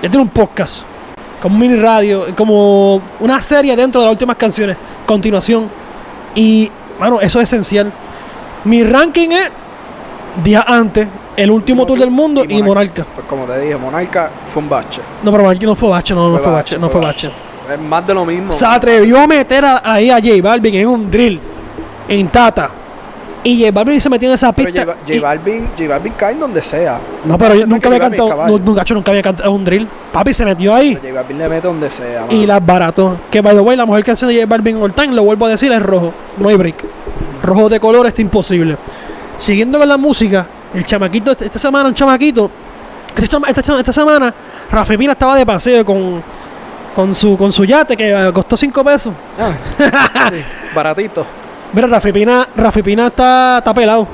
[0.01, 0.83] Él tiene un podcast.
[1.43, 2.27] Como un mini radio.
[2.37, 4.77] Como una serie dentro de las últimas canciones.
[5.05, 5.69] Continuación.
[6.35, 7.91] Y, mano, eso es esencial.
[8.63, 9.51] Mi ranking es
[10.41, 13.05] días antes, el último tour del mundo y, Monarca.
[13.13, 15.01] Pues como te dije, Monarca fue un bache.
[15.21, 17.29] No, pero Monarca no fue bache, no, no fue bache, no fue bache.
[17.71, 18.53] Es más de lo mismo.
[18.53, 21.41] Se atrevió a meter ahí a J Balvin en un drill,
[22.07, 22.69] en Tata.
[23.45, 24.71] Y J Balvin se metió en esa pista.
[24.71, 26.97] Pero J, Balvin, J Balvin cae en donde sea.
[27.25, 29.87] No, pero yo nunca había cantado, nunca, nunca había cantado un drill.
[30.13, 30.95] Papi se metió ahí.
[30.95, 32.25] J Balvin le mete donde sea.
[32.29, 33.17] Y las barato.
[33.29, 35.49] Que by the way, la mejor canción de J Balvin all time, lo vuelvo a
[35.49, 36.13] decir, es rojo.
[36.37, 36.85] No hay break.
[37.43, 38.77] Rojo de color está imposible.
[39.37, 42.49] Siguiendo con la música, el chamaquito, esta semana, un chamaquito.
[43.17, 44.33] Esta, esta, esta semana,
[44.71, 46.23] Rafi Pina estaba de paseo con,
[46.95, 49.13] con su, con su yate que costó 5 pesos.
[49.37, 49.51] Ah,
[50.73, 51.25] baratito.
[51.73, 54.07] Mira, Rafi Pina, Rafi Pina está, está pelado.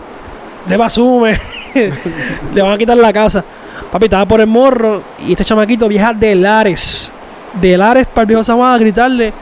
[0.65, 1.37] De basume.
[2.53, 3.43] Le van a quitar la casa.
[3.91, 5.01] Papi, estaba por el morro.
[5.27, 7.11] Y este chamaquito viaja de Lares.
[7.59, 9.33] De Lares para el viejo San a gritarle.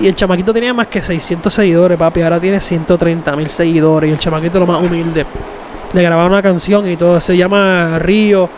[0.00, 2.22] Y el chamaquito tenía más que 600 seguidores, papi.
[2.22, 4.08] Ahora tiene 130 mil seguidores.
[4.08, 5.26] Y el chamaquito lo más humilde.
[5.92, 7.20] Le grabaron una canción y todo.
[7.20, 8.48] Se llama Río.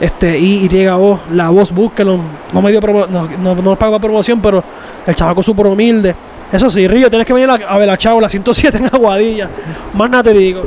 [0.00, 2.18] Este, y, llega voz, la voz, búsquelo.
[2.52, 4.62] No me dio promo, no, no, no pago promoción, pero
[5.06, 6.16] el chamaco súper humilde.
[6.54, 9.50] Eso sí, Río, tienes que venir a, ver la chavo, la 107 en Aguadilla.
[9.92, 10.62] Más nada te digo.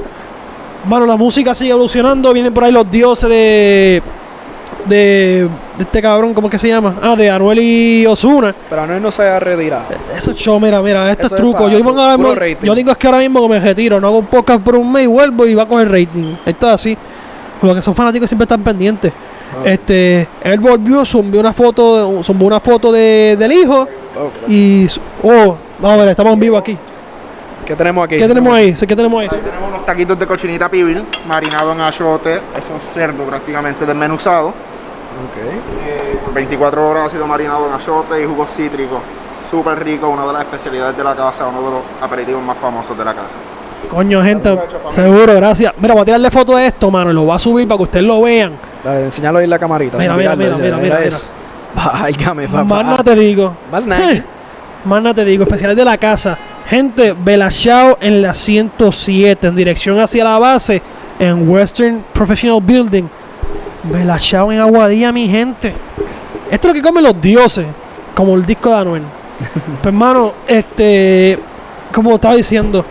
[0.86, 2.34] Mano, la música sigue evolucionando.
[2.34, 4.04] Vienen por ahí los dioses de.
[4.86, 5.48] De,
[5.78, 6.96] de este cabrón, ¿cómo es que se llama?
[7.02, 8.54] Ah, de Anuel y Osuna.
[8.70, 9.84] Pero Anuel no se ha retirado.
[10.16, 11.70] Eso es show, mira, mira, este es truco.
[11.70, 11.80] Yo,
[12.64, 14.92] yo, digo es que ahora mismo que me retiro, no hago un podcast por un
[14.92, 16.36] mes y vuelvo y va a coger rating.
[16.46, 16.98] Esto es así.
[17.62, 19.12] Los que son fanáticos siempre están pendientes.
[19.12, 19.70] Ah.
[19.70, 23.88] Este, él volvió, subió una foto, subió una foto de, del hijo
[24.48, 24.88] y
[25.24, 26.78] oh, vamos a ver, estamos en vivo aquí.
[27.66, 28.18] ¿Qué tenemos aquí?
[28.18, 28.74] ¿Qué tenemos ahí?
[28.74, 29.28] ¿Qué tenemos ahí?
[29.28, 34.54] tenemos unos taquitos de cochinita pibil marinado en achote, es un cerdo prácticamente desmenuzado.
[35.30, 36.34] Okay.
[36.34, 39.00] 24 horas ha sido marinado en achote y jugos cítricos.
[39.50, 42.98] Súper rico, una de las especialidades de la casa, uno de los aperitivos más famosos
[42.98, 43.36] de la casa.
[43.90, 44.58] Coño, gente,
[44.90, 45.74] seguro, gracias.
[45.78, 47.84] Mira, voy a tirarle foto de esto, mano, y lo voy a subir para que
[47.84, 48.54] ustedes lo vean.
[48.84, 49.98] Dale, enseñalo ahí en la camarita.
[49.98, 51.18] Mira, mira, mira, mira, mira, mira.
[51.76, 52.64] Válgame, papá.
[52.64, 53.56] Más nada te digo.
[53.72, 54.24] Más nada.
[54.86, 56.38] Más nada te digo, especiales de la casa.
[56.68, 60.82] Gente, Belachao en la 107, en dirección hacia la base,
[61.20, 63.06] en Western Professional Building.
[63.84, 65.74] Belachao en Aguadilla, mi gente.
[66.52, 67.66] Esto es lo que comen los dioses,
[68.14, 69.04] como el disco de Anuel.
[69.82, 71.40] pues, hermano, este,
[71.94, 72.86] como estaba diciendo,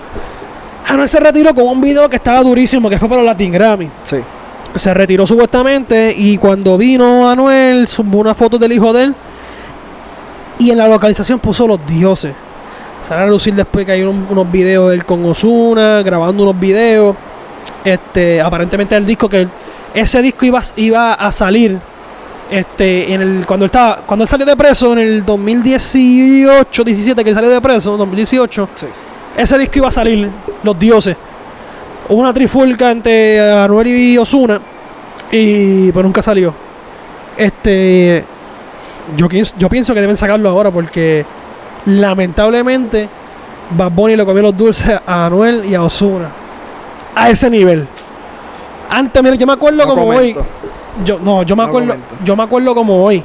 [0.86, 3.90] Anuel se retiró con un video que estaba durísimo, que fue para los Latin Grammy.
[4.04, 4.16] Sí.
[4.74, 9.14] Se retiró supuestamente y cuando vino Anuel, subió una foto del hijo de él
[10.58, 12.34] y en la localización puso los dioses.
[13.06, 17.14] Sale a lucir después que hay unos videos de él con Osuna, grabando unos videos.
[17.84, 19.46] Este, aparentemente el disco que
[19.94, 21.78] ese disco iba, iba a salir
[22.50, 27.24] este en el cuando él estaba cuando él salió de preso en el 2018 17
[27.24, 28.86] que salió de preso 2018 sí.
[29.36, 30.30] ese disco iba a salir
[30.62, 31.16] los dioses
[32.08, 34.60] hubo una trifulca entre Anuel y Osuna
[35.30, 36.54] y pues nunca salió
[37.36, 38.24] este
[39.16, 41.24] yo, yo pienso que deben sacarlo ahora porque
[41.86, 43.08] lamentablemente
[43.70, 46.28] Bad Bunny le comió los dulces a Anuel y a Osuna.
[47.14, 47.86] A ese nivel.
[48.90, 50.36] Antes, mira, yo me acuerdo como hoy.
[51.04, 51.96] Yo, no, yo me acuerdo.
[52.24, 53.22] Yo me acuerdo como hoy.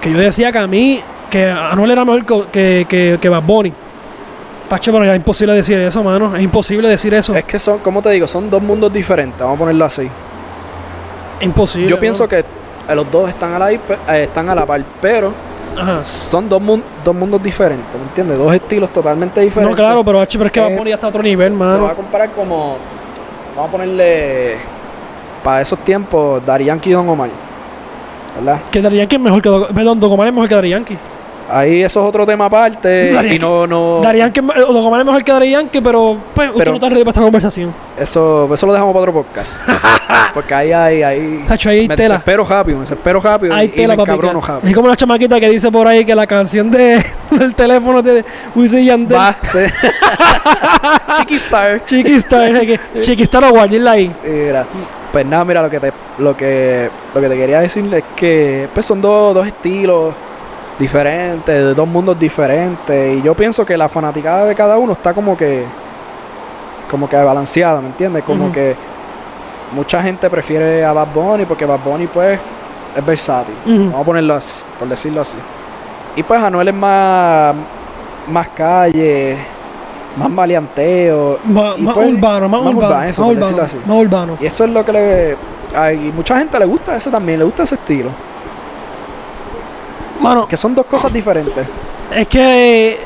[0.00, 3.72] Que yo decía que a mí, que Anuel era mejor que, que, que, Bad Bunny.
[4.68, 6.34] Pacho, pero ya es imposible decir eso, mano.
[6.34, 7.34] Es imposible decir eso.
[7.34, 9.38] Es que son, como te digo, son dos mundos diferentes.
[9.38, 10.08] Vamos a ponerlo así.
[11.40, 11.88] Imposible.
[11.88, 12.44] Yo pienso que
[12.94, 15.32] los dos están a la, eh, están a la par, pero
[16.04, 16.60] son dos,
[17.04, 18.38] dos mundos diferentes, ¿me entiendes?
[18.38, 19.76] Dos estilos totalmente diferentes.
[19.76, 21.84] No, claro, pero, H, pero es que va a poner hasta otro nivel, mano.
[21.84, 22.76] va a comparar como.
[23.56, 24.56] Vamos a ponerle.
[25.42, 27.28] Para esos tiempos, Dari Yankee y Don Omar.
[28.36, 28.60] ¿Verdad?
[28.70, 30.98] Que Dari Yankee es mejor que Don, perdón, Don Omar es mejor que Dari Yankee.
[31.52, 33.12] Ahí eso es otro tema aparte.
[33.30, 34.00] y no, no.
[34.02, 37.10] Darían que lo es mejor que Darían que, pero pues usted no está ready para
[37.10, 37.74] esta conversación.
[37.98, 39.60] Eso, eso lo dejamos para otro podcast.
[40.34, 41.46] Porque ahí hay, ahí.
[41.66, 42.14] ahí me tela.
[42.14, 43.62] desespero rápido, me desespero rápido.
[43.62, 44.60] Y, tela, y me rápido.
[44.64, 48.24] Es como una chamaquita que dice por ahí que la canción de, del teléfono de
[48.54, 49.18] Wisin Yandel.
[49.18, 49.58] Va, sí.
[51.18, 51.84] Chiquistar.
[51.84, 52.52] Chiquistar.
[53.00, 54.10] Chiquistar o guardarla ahí.
[54.24, 54.64] Mira.
[55.12, 58.68] Pues nada, mira, lo que te, lo que, lo que te quería decirle es que
[58.72, 60.14] pues son dos, dos estilos
[60.78, 63.18] diferentes, de dos mundos diferentes.
[63.18, 65.64] Y yo pienso que la fanaticada de cada uno está como que
[66.90, 68.22] como que balanceada, ¿me entiendes?
[68.22, 68.76] Como que
[69.74, 72.38] mucha gente prefiere a Bad Bunny porque Bad Bunny pues
[72.94, 73.54] es versátil.
[73.64, 75.36] Vamos a ponerlo así, por decirlo así.
[76.16, 77.54] Y pues Anuel es más
[78.28, 79.38] más calle,
[80.16, 81.38] más maleanteo.
[81.44, 83.02] Más, pues, urbano, más, urbano.
[83.04, 83.78] eso, más, urbano así.
[83.78, 84.38] más urbano.
[84.40, 85.36] Y eso es lo que le...
[85.74, 88.10] A mucha gente le gusta eso también, le gusta ese estilo
[90.48, 91.66] que son dos cosas diferentes.
[92.14, 92.98] Es que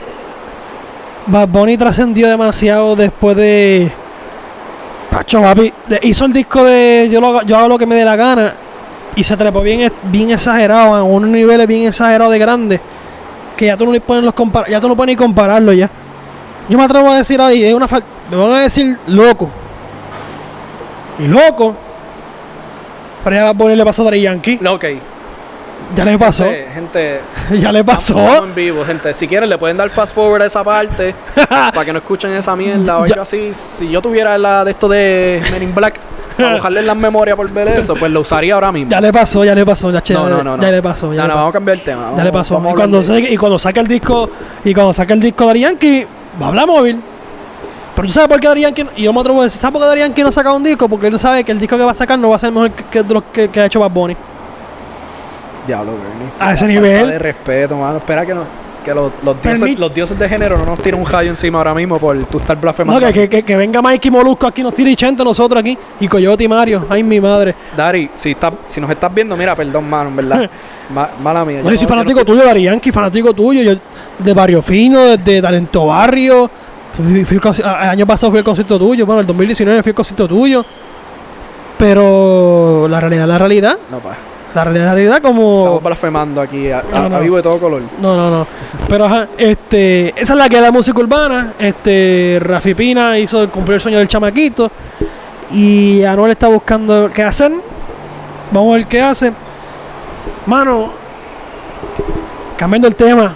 [1.26, 3.90] Bad Bunny trascendió demasiado después de.
[5.10, 5.72] Pacho, papi.
[6.02, 8.54] hizo el disco de yo, lo, hago- yo hago lo que me dé la gana.
[9.14, 12.80] Y se trepó bien, bien exagerado, a unos niveles bien exagerados de grandes.
[13.56, 15.88] Que ya tú no puedes los compar ya tú no puedes ni compararlo ya.
[16.68, 19.48] Yo me atrevo a decir ahí, es una fal- me van a decir loco.
[21.18, 21.74] Y loco.
[23.24, 24.58] Pero ya Bad Bunny le pasó a Daddy Yankee.
[24.60, 24.84] No, ok.
[25.94, 26.44] Ya le pasó.
[26.44, 27.20] Gente, gente,
[27.60, 28.44] Ya le pasó.
[28.44, 29.14] en vivo, gente.
[29.14, 31.14] Si quieren, le pueden dar fast forward a esa parte
[31.48, 33.50] para que no escuchen esa mierda o algo así.
[33.54, 35.98] Si yo tuviera la de esto de Men in Black,
[36.36, 38.90] para bajarle las memorias por ver eso, pues lo usaría ahora mismo.
[38.90, 40.62] Ya le pasó, ya le pasó, ya, no, no, no, no.
[40.62, 41.36] ya le pasó, ya, No, le no, pasó.
[41.36, 42.12] vamos a cambiar el tema.
[42.16, 42.58] Ya le pasó.
[42.70, 44.28] Y cuando, saque, y cuando saque el disco,
[44.64, 46.06] y cuando saque el disco de Yankee,
[46.40, 47.00] va a hablar móvil.
[47.94, 49.88] Pero tú sabes por qué Yankee, y yo me atrevo a decir, ¿sabes por qué
[49.88, 50.86] Daddy Yankee no ha sacado un disco?
[50.86, 52.70] Porque él sabe que el disco que va a sacar no va a ser mejor
[52.72, 54.14] que, que de los que, que ha hecho Bad Bunny.
[55.66, 56.28] Diablo, Bernie.
[56.38, 57.08] A ese nivel.
[57.08, 57.98] de respeto, mano.
[57.98, 58.42] Espera que, no,
[58.84, 61.58] que los, los, dioses, Permit- los dioses de género no nos tiren un rayo encima
[61.58, 63.06] ahora mismo por tú estar No, blasfemando.
[63.06, 66.06] que, que, que, que venga Mikey Molusco aquí, nos tire y chente nosotros aquí, y
[66.08, 66.86] Coyote y Mario.
[66.88, 67.54] Ay, mi madre.
[67.76, 70.50] Dari, si, está, si nos estás viendo, mira, perdón, mano, en verdad.
[70.94, 71.60] Ma- mala mía.
[71.64, 73.62] No, yo soy no- fanático no- tuyo, Daddy Yankee, fanático tuyo.
[73.62, 73.80] Yo,
[74.18, 76.48] de Barrio Fino, de Talento Barrio.
[76.94, 79.04] Fui- fui el año pasado fui al concierto tuyo.
[79.04, 80.64] Bueno, el 2019 fui al concierto tuyo.
[81.78, 84.14] Pero la realidad, la realidad, No, pa.
[84.56, 84.64] La
[84.94, 85.60] realidad, como...
[85.60, 87.16] Estamos blasfemando aquí a, a- No, no.
[87.16, 87.82] a vivo de todo color.
[88.00, 88.46] No, no, no.
[88.88, 91.52] Pero ajá, este, esa es la que la música urbana.
[91.58, 94.70] Este, Rafi Pina hizo cumplir el sueño del chamaquito.
[95.52, 97.52] Y Anuel está buscando qué hacer.
[98.50, 99.32] Vamos a ver qué hace.
[100.46, 100.90] Mano,
[102.56, 103.34] cambiando el tema.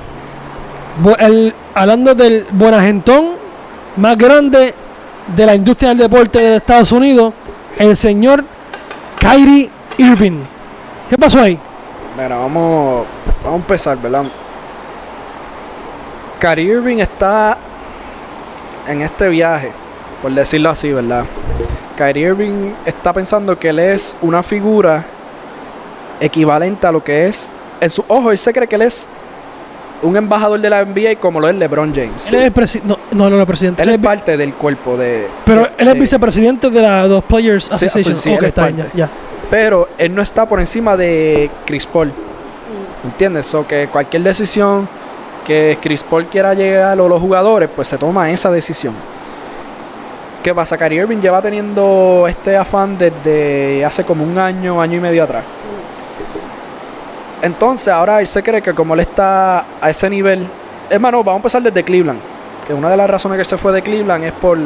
[1.18, 3.30] El- hablando del buenagentón
[3.96, 4.74] más grande
[5.36, 7.32] de la industria del deporte de Estados Unidos,
[7.78, 8.44] el señor
[9.18, 10.40] Kyrie Irving.
[11.10, 11.58] ¿Qué pasó ahí?
[12.16, 13.04] Mira, vamos,
[13.42, 14.24] vamos a empezar, ¿verdad?
[16.40, 17.58] Kyrie Irving está
[18.88, 19.72] en este viaje,
[20.22, 21.24] por decirlo así, ¿verdad?
[21.96, 25.04] Kyrie Irving está pensando que él es una figura
[26.20, 27.50] equivalente a lo que es.
[27.80, 29.06] En su ojo, él se cree que él es
[30.02, 32.26] un embajador de la NBA como lo es LeBron James.
[32.28, 32.88] Él es el presidente.
[33.12, 33.82] No, no, no, no, presidente.
[33.82, 35.26] Él Él es parte del cuerpo de.
[35.44, 38.16] pero de- él es de- vicepresidente de la dos Players Sí, Association.
[38.16, 38.74] sí, él es parte.
[38.76, 39.08] ya, ya.
[39.50, 42.12] Pero él no está por encima de Chris Paul.
[43.04, 43.46] ¿Entiendes?
[43.46, 44.88] So que cualquier decisión
[45.46, 48.94] que Chris Paul quiera llegar o los jugadores, pues se toma esa decisión.
[50.42, 50.78] ¿Qué pasa?
[50.78, 55.44] Kyrie Irving lleva teniendo este afán desde hace como un año, año y medio atrás.
[57.42, 60.46] Entonces ahora él se cree que como él está a ese nivel,
[60.88, 62.20] hermano, vamos a empezar desde Cleveland.
[62.66, 64.58] Que una de las razones que se fue de Cleveland es por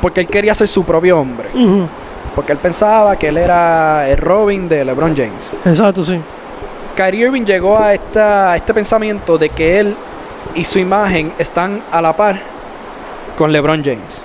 [0.00, 1.48] porque él quería ser su propio hombre.
[1.54, 1.86] Ujú,
[2.34, 5.50] Porque él pensaba que él era el Robin de LeBron James.
[5.64, 6.18] Exacto, sí.
[6.96, 9.96] Kyrie Irving llegó a, esta, a este pensamiento de que él
[10.54, 12.38] y su imagen están a la par
[13.36, 14.22] con LeBron James.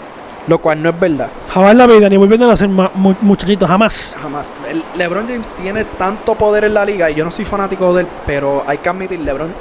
[0.47, 1.27] Lo cual no es verdad.
[1.53, 4.17] Jamás en la vida, ni volviendo a ser ma- mu- muchachito, jamás.
[4.21, 4.47] Jamás.
[4.69, 8.01] El- LeBron James tiene tanto poder en la liga, y yo no soy fanático de
[8.01, 9.53] él, pero hay que admitir, LeBron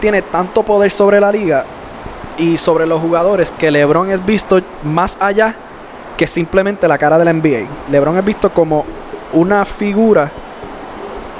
[0.00, 1.64] tiene tanto poder sobre la liga
[2.36, 5.54] y sobre los jugadores que LeBron es visto más allá
[6.16, 7.66] que simplemente la cara de la NBA.
[7.90, 8.84] LeBron es visto como
[9.32, 10.30] una figura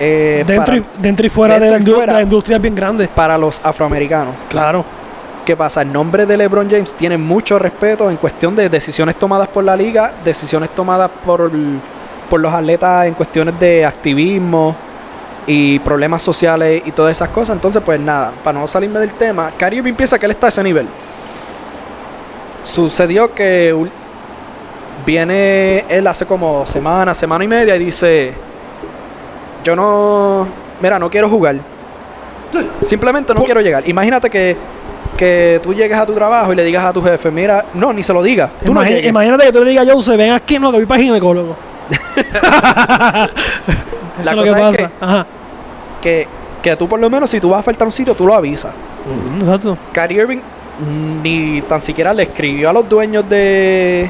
[0.01, 2.13] eh, dentro, para, y, dentro y fuera dentro de la, y indu- fuera.
[2.13, 3.09] de la industria es bien grande.
[3.09, 4.35] para los afroamericanos.
[4.49, 4.85] Claro.
[5.45, 5.83] ¿Qué pasa?
[5.83, 9.77] El nombre de LeBron James tiene mucho respeto en cuestión de decisiones tomadas por la
[9.77, 11.51] liga, decisiones tomadas por,
[12.31, 14.75] por los atletas en cuestiones de activismo
[15.47, 17.55] y problemas sociales y todas esas cosas.
[17.57, 20.63] Entonces, pues nada, para no salirme del tema, Kyrie piensa que él está a ese
[20.63, 20.89] nivel.
[22.63, 23.75] Sucedió que
[25.05, 28.33] viene él hace como semana, semana y media y dice,
[29.65, 30.47] yo no,
[30.81, 31.57] mira, no quiero jugar.
[32.83, 33.89] Simplemente no quiero llegar.
[33.89, 34.57] Imagínate que,
[35.17, 38.03] que tú llegues a tu trabajo y le digas a tu jefe, mira, no, ni
[38.03, 38.51] se lo digas.
[38.65, 39.07] Tú no Imagi- llegues.
[39.07, 41.57] imagínate que tú le digas a Jose, ven aquí, no, que voy para ginecólogo.
[44.17, 44.83] Eso La es lo que cosa pasa.
[44.83, 45.27] es Ajá.
[46.01, 46.29] que,
[46.63, 48.73] que tú por lo menos si tú vas a faltar un sitio, tú lo avisas.
[49.41, 49.77] Exacto.
[49.93, 50.39] Kyrie Irving
[51.23, 54.09] ni tan siquiera le escribió a los dueños de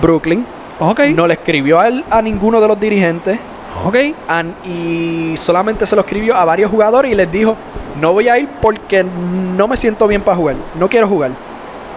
[0.00, 0.44] Brooklyn,
[0.80, 1.00] Ok.
[1.14, 3.38] no le escribió a, él- a ninguno de los dirigentes
[3.84, 3.96] Ok.
[4.28, 7.56] an- y solamente se lo escribió a varios jugadores y les dijo,
[8.00, 11.30] no voy a ir porque no me siento bien para jugar, no quiero jugar.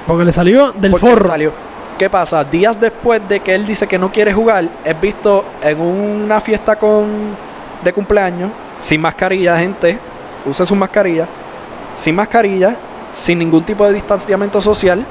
[0.08, 1.28] Porque le salió del porque le forro.
[1.28, 1.52] salió.
[1.98, 2.44] ¿Qué pasa?
[2.44, 6.76] Días después de que él dice que no quiere jugar, es visto en una fiesta
[6.76, 7.06] con
[7.84, 9.98] de cumpleaños, sin mascarilla, gente,
[10.46, 11.26] use su mascarilla,
[11.94, 12.76] sin mascarilla,
[13.14, 15.06] sin ningún tipo de distanciamiento social,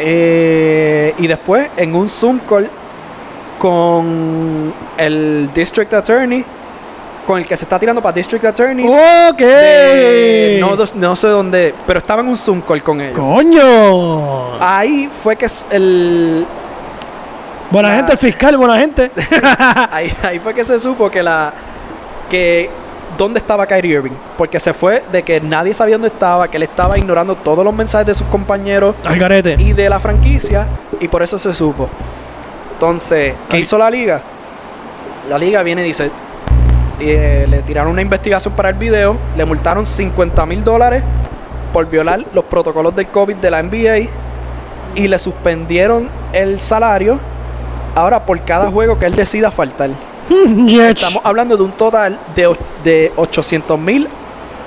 [0.00, 2.68] eh, y después en un Zoom call
[3.58, 6.44] con el District Attorney,
[7.26, 9.38] con el que se está tirando para District Attorney Ok.
[9.38, 10.64] de
[10.96, 13.18] No, sé dónde, pero estaba en un Zoom call con ellos.
[13.18, 14.58] ¡Coño!
[14.60, 16.46] Ahí fue que el
[17.70, 19.10] buena la- gente, el fiscal, buena gente.
[19.90, 21.52] ahí, ahí fue que se supo que la
[22.30, 22.70] que
[23.20, 26.62] dónde estaba Kyrie Irving, porque se fue de que nadie sabía dónde estaba, que él
[26.62, 29.56] estaba ignorando todos los mensajes de sus compañeros Al garete.
[29.58, 30.66] y de la franquicia
[30.98, 31.86] y por eso se supo.
[32.72, 33.60] Entonces, ¿qué Ay.
[33.60, 34.22] hizo la liga?
[35.28, 36.10] La liga viene y dice,
[36.98, 41.02] eh, le tiraron una investigación para el video, le multaron 50 mil dólares
[41.74, 44.08] por violar los protocolos del COVID de la NBA
[44.94, 47.18] y le suspendieron el salario
[47.94, 49.90] ahora por cada juego que él decida faltar.
[50.66, 50.96] Yech.
[50.96, 54.08] Estamos hablando de un total de, de 800 mil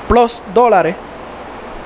[0.07, 0.95] plus dólares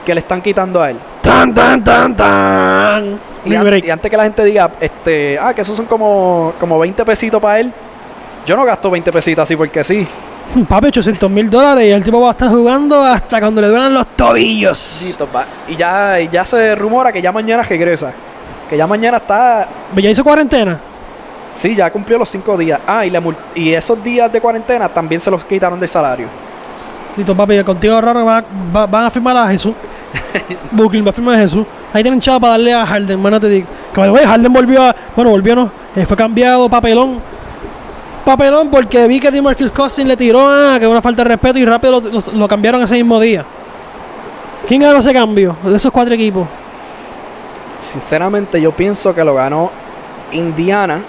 [0.05, 0.97] que le están quitando a él.
[1.21, 3.19] Tan, tan, tan, tan.
[3.45, 7.05] Y, an- antes que la gente diga, este, ah, que esos son como, como 20
[7.05, 7.71] pesitos para él,
[8.45, 10.07] yo no gasto 20 pesitos así porque sí.
[10.67, 13.93] Papi, 800 mil dólares y el tipo va a estar jugando hasta cuando le duelan
[13.93, 15.15] los tobillos.
[15.67, 18.11] Y ya, y ya se rumora que ya mañana regresa.
[18.69, 19.67] Que ya mañana está.
[19.95, 20.79] ¿Ya hizo cuarentena?
[21.57, 22.79] Sí, ya cumplió los 5 días.
[22.85, 26.27] Ah, y, la mul- y esos días de cuarentena también se los quitaron del salario.
[27.15, 29.73] Dito, papi, contigo raro van, a- va- van a firmar a Jesús.
[30.71, 31.65] Brooklyn va a firmar a Jesús.
[31.91, 33.67] Ahí tienen chavo para darle a Harden, bueno, te digo.
[33.91, 34.95] Que way, Harden volvió a.
[35.15, 35.71] Bueno, volvió no.
[35.95, 37.19] eh, fue cambiado papelón.
[38.23, 41.65] Papelón porque vi que DeMarcus Cousins le tiró ah, que una falta de respeto y
[41.65, 43.43] rápido lo, lo- lo cambiaron ese mismo día.
[44.67, 46.47] ¿Quién ganó ese cambio de esos cuatro equipos?
[47.79, 49.71] Sinceramente, yo pienso que lo ganó
[50.31, 50.99] Indiana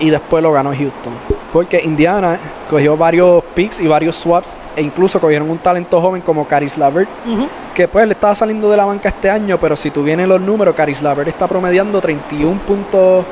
[0.00, 1.12] y después lo ganó Houston.
[1.52, 6.46] Porque Indiana cogió varios picks y varios swaps e incluso cogieron un talento joven como
[6.46, 7.08] Caris Lavert,
[7.74, 10.40] que pues le estaba saliendo de la banca este año, pero si tú vienes los
[10.40, 13.24] números, Caris Lavert está promediando 31 puntos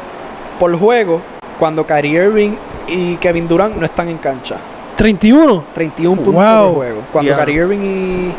[0.59, 1.21] por juego
[1.59, 2.53] cuando Kyrie Irving
[2.89, 4.57] y Kevin Durant no están en cancha.
[4.97, 5.65] 31.
[5.75, 6.67] 31 puntos Wow.
[6.67, 7.01] por juego.
[7.13, 7.37] Cuando Ya.
[7.37, 8.33] Kyrie Irving y,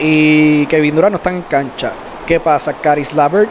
[0.00, 1.92] y Kevin Durant no están en cancha.
[2.26, 2.72] ¿Qué pasa?
[2.74, 3.48] Caris Lavert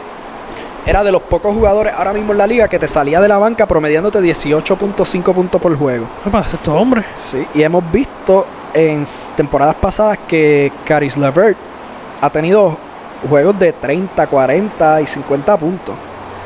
[0.84, 3.38] era de los pocos jugadores ahora mismo en la liga que te salía de la
[3.38, 6.06] banca promediándote 18.5 puntos por juego.
[6.24, 7.04] ¿Qué pasa estos hombres?
[7.12, 9.04] Sí, y hemos visto en
[9.36, 11.56] temporadas pasadas que Caris Levert
[12.20, 12.76] ha tenido
[13.28, 15.94] juegos de 30, 40 y 50 puntos.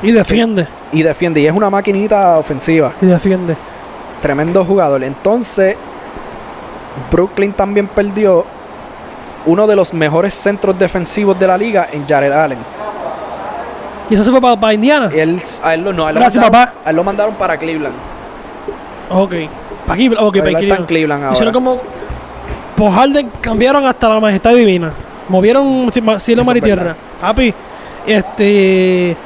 [0.02, 0.68] Y defiende.
[0.92, 2.92] Y defiende, y es una maquinita ofensiva.
[3.00, 3.56] Y defiende.
[4.20, 5.02] Tremendo jugador.
[5.02, 5.76] Entonces,
[7.10, 8.44] Brooklyn también perdió
[9.46, 12.58] uno de los mejores centros defensivos de la liga en Jared Allen.
[14.10, 15.10] Y eso se fue para Indiana.
[15.14, 16.80] Él, a él lo, no, a él lo Gracias, mandaron- papá.
[16.84, 17.94] a él lo mandaron para Cleveland.
[19.10, 19.34] Ok.
[19.86, 21.32] Para aquí, ok, Pero para está en Cleveland ahora.
[21.34, 21.80] Hicieron como.
[22.76, 24.92] Por Harden cambiaron hasta la majestad divina.
[25.28, 25.90] Movieron
[26.20, 26.94] cielo, mar y tierra.
[27.20, 27.52] Papi,
[28.06, 29.16] este.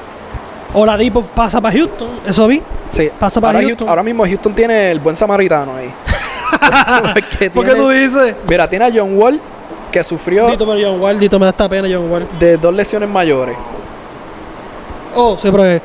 [0.73, 2.09] Oladipo pasa para Houston.
[2.27, 2.63] Eso vi.
[2.91, 3.89] Sí, Pasa para ahora, Houston.
[3.89, 5.91] ahora mismo Houston tiene el buen samaritano ahí.
[7.15, 8.35] Porque ¿Por qué tú dices?
[8.49, 9.41] Mira, tiene a John Wall
[9.91, 12.27] que sufrió Dito, pero John Wall, Dito, me da esta pena, John Wall.
[12.39, 13.57] de dos lesiones mayores.
[15.15, 15.65] Oh, sí, pero.
[15.65, 15.83] eh,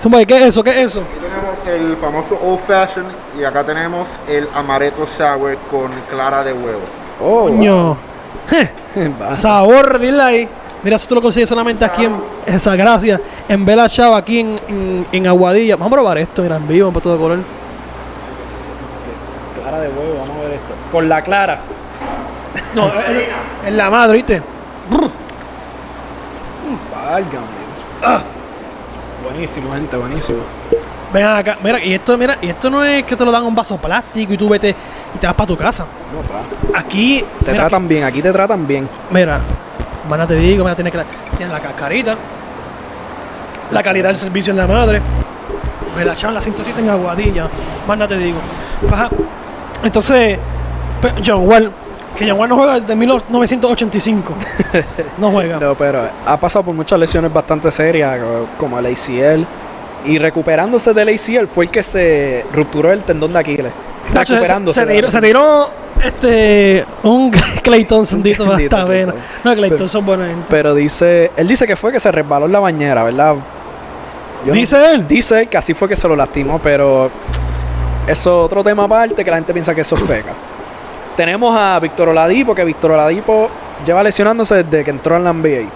[0.00, 0.62] Zumba, ¿Qué es eso?
[0.62, 1.00] ¿Qué es eso?
[1.00, 3.06] Aquí tenemos el famoso Old Fashion
[3.38, 6.80] y acá tenemos el Amaretto Sour con clara de huevo.
[7.22, 7.96] Oh, Coño.
[9.20, 9.32] va.
[9.32, 10.48] Sabor, dile ahí.
[10.82, 13.20] Mira, eso tú lo consigues solamente aquí en esa gracia.
[13.48, 15.76] En Bella Chava, aquí en, en, en Aguadilla.
[15.76, 17.38] Vamos a probar esto, mira, en vivo, para todo color.
[19.60, 20.74] Clara de huevo, vamos a ver esto.
[20.92, 21.58] Con la clara.
[22.74, 23.24] No, es,
[23.66, 24.42] es la madre, ¿viste?
[26.94, 27.46] Válgame.
[28.04, 28.20] Ah.
[29.30, 30.38] Buenísimo, gente, buenísimo.
[31.12, 33.54] Ven acá, mira, y esto, mira, y esto no es que te lo dan un
[33.54, 34.74] vaso plástico y tú vete
[35.14, 35.84] y te vas para tu casa.
[36.12, 36.78] No, pa.
[36.80, 38.88] Aquí, Te mira, tratan bien, aquí te tratan bien.
[39.10, 39.40] mira,
[40.08, 41.04] mana te digo, mira, tiene, que la-
[41.36, 42.14] tiene la cascarita,
[43.70, 45.00] la calidad del servicio en la madre.
[45.96, 47.48] Me la echaban la 107 en Aguadilla,
[47.86, 48.38] mana te digo.
[48.92, 49.08] Ajá.
[49.82, 50.38] Entonces,
[51.24, 51.70] John Wall,
[52.16, 54.34] que Wall no juega desde 1985.
[55.18, 55.58] no juega.
[55.58, 59.44] No, pero ha pasado por muchas lesiones bastante serias, co- como el ACL.
[60.06, 63.72] Y recuperándose del ACL fue el que se rupturó el tendón de Aquiles.
[64.14, 64.80] Nacho, recuperándose.
[64.80, 65.70] se tiró, se tiró,
[66.04, 68.06] este un Un para Clayton,
[68.60, 69.14] esta vena.
[69.42, 70.44] No, Clayton Pero- son buena gente.
[70.48, 73.34] Pero dice, él dice que fue que se resbaló en la bañera, ¿verdad?
[74.44, 75.08] Yo no- Dice él.
[75.08, 77.10] Dice él que así fue que se lo lastimó, pero
[78.06, 80.32] eso es otro tema aparte que la gente piensa que eso es feca.
[81.16, 83.48] Tenemos a Víctor Oladipo, que Víctor Oladipo
[83.86, 85.68] lleva lesionándose desde que entró en la NBA.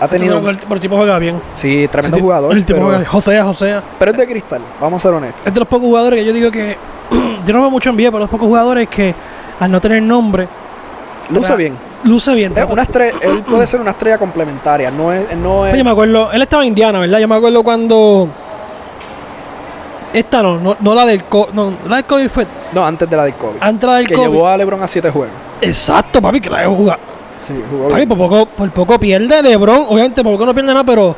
[0.00, 1.40] Ha tenido, Pero el, pero el tipo juega bien.
[1.52, 3.10] sí, tremendo el, jugador, El tipo pero, juega bien.
[3.10, 3.82] Josea, Josea.
[3.98, 5.46] pero es de cristal, vamos a ser honestos.
[5.46, 6.76] Es de los pocos jugadores que yo digo que.
[7.44, 9.14] yo no veo mucho en NBA, pero los pocos jugadores que
[9.58, 10.48] al no tener nombre.
[11.28, 11.76] Luce tra- bien.
[12.04, 12.56] Luce bien.
[12.56, 15.84] Es una estrella, él puede ser una estrella complementaria, no es, no es Pues yo
[15.84, 17.18] me acuerdo, él estaba en Indiana, ¿verdad?
[17.18, 18.28] Yo me acuerdo cuando.
[20.12, 21.52] Esta no, no, no la del COVID.
[21.52, 23.56] No, la del COVID fue no antes de la del COVID.
[23.60, 24.28] antes de la del que COVID.
[24.28, 25.34] llevó a LeBron a siete juegos.
[25.60, 26.98] Exacto, papi, que la he jugado.
[27.40, 28.08] Sí, jugó Papi, bien.
[28.08, 29.86] por poco, por poco pierde LeBron.
[29.88, 31.14] Obviamente, por poco no pierde nada, pero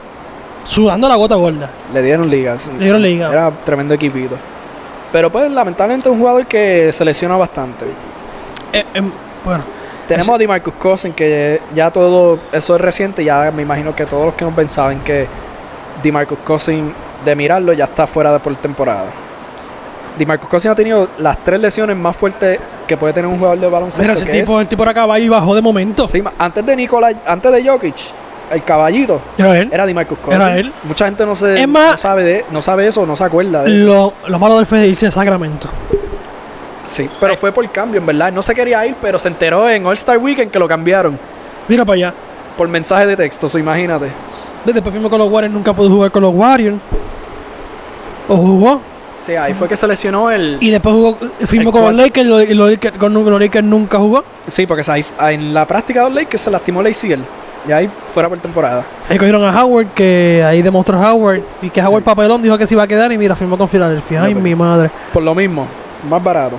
[0.65, 1.69] sudando la gota gorda.
[1.93, 2.69] Le dieron ligas.
[2.79, 3.31] Le dieron liga.
[3.33, 4.37] Era tremendo equipito.
[5.11, 7.85] Pero pues lamentablemente es un jugador que se lesiona bastante.
[8.73, 9.11] Eh, em,
[9.45, 9.63] bueno,
[10.09, 14.27] Tenemos a DeMarcus Cousins que ya todo eso es reciente, ya me imagino que todos
[14.27, 15.27] los que nos ven saben que
[16.03, 16.93] DeMarcus Cousins
[17.25, 19.07] de mirarlo ya está fuera de por temporada.
[20.19, 23.69] DeMarcus Cousins ha tenido las tres lesiones más fuertes que puede tener un jugador de
[23.69, 24.03] baloncesto.
[24.03, 26.05] mira, ese tipo, el tipo era caballo y bajó de momento.
[26.05, 27.95] es- sí, antes de Nicolás, antes de Jokic,
[28.53, 29.71] el caballito Era él.
[29.73, 30.45] era DeMarcus Cousins.
[30.45, 30.71] Era él.
[30.85, 33.63] Mucha gente no se Es más- no sabe de, no sabe eso, no se acuerda
[33.65, 33.87] de eso.
[33.87, 35.69] Lo, lo malo del fue irse de Sacramento.
[36.85, 38.33] Sí, pero fue por cambio, en verdad.
[38.33, 41.19] No se quería ir, pero se enteró en All Star Weekend que lo cambiaron
[41.69, 42.15] Mira para allá.
[42.59, 44.09] por mensaje de texto, so, imagínate.
[44.65, 46.77] Después firmó con los Warriors, nunca pudo jugar con los Warriors.
[48.29, 48.81] O jugó.
[49.17, 50.59] Sí, ahí fue que se lesionó el.
[50.61, 51.17] Y después jugó,
[51.47, 54.25] firmó El con los Lakers y los, Lakers- con los Lakers nunca jugó.
[54.49, 54.83] Sí, porque
[55.21, 57.21] en la práctica de los Lakers se lastimó la ACL.
[57.69, 58.83] Y ahí fuera por temporada.
[59.09, 61.41] Ahí cogieron a Howard, que ahí demostró Howard.
[61.63, 64.25] Y que Howard Papelón dijo que se iba a quedar y mira, firmó con Filadelfia.
[64.25, 64.91] Ay, No, mi madre.
[65.13, 65.67] Por lo mismo,
[66.11, 66.57] más barato.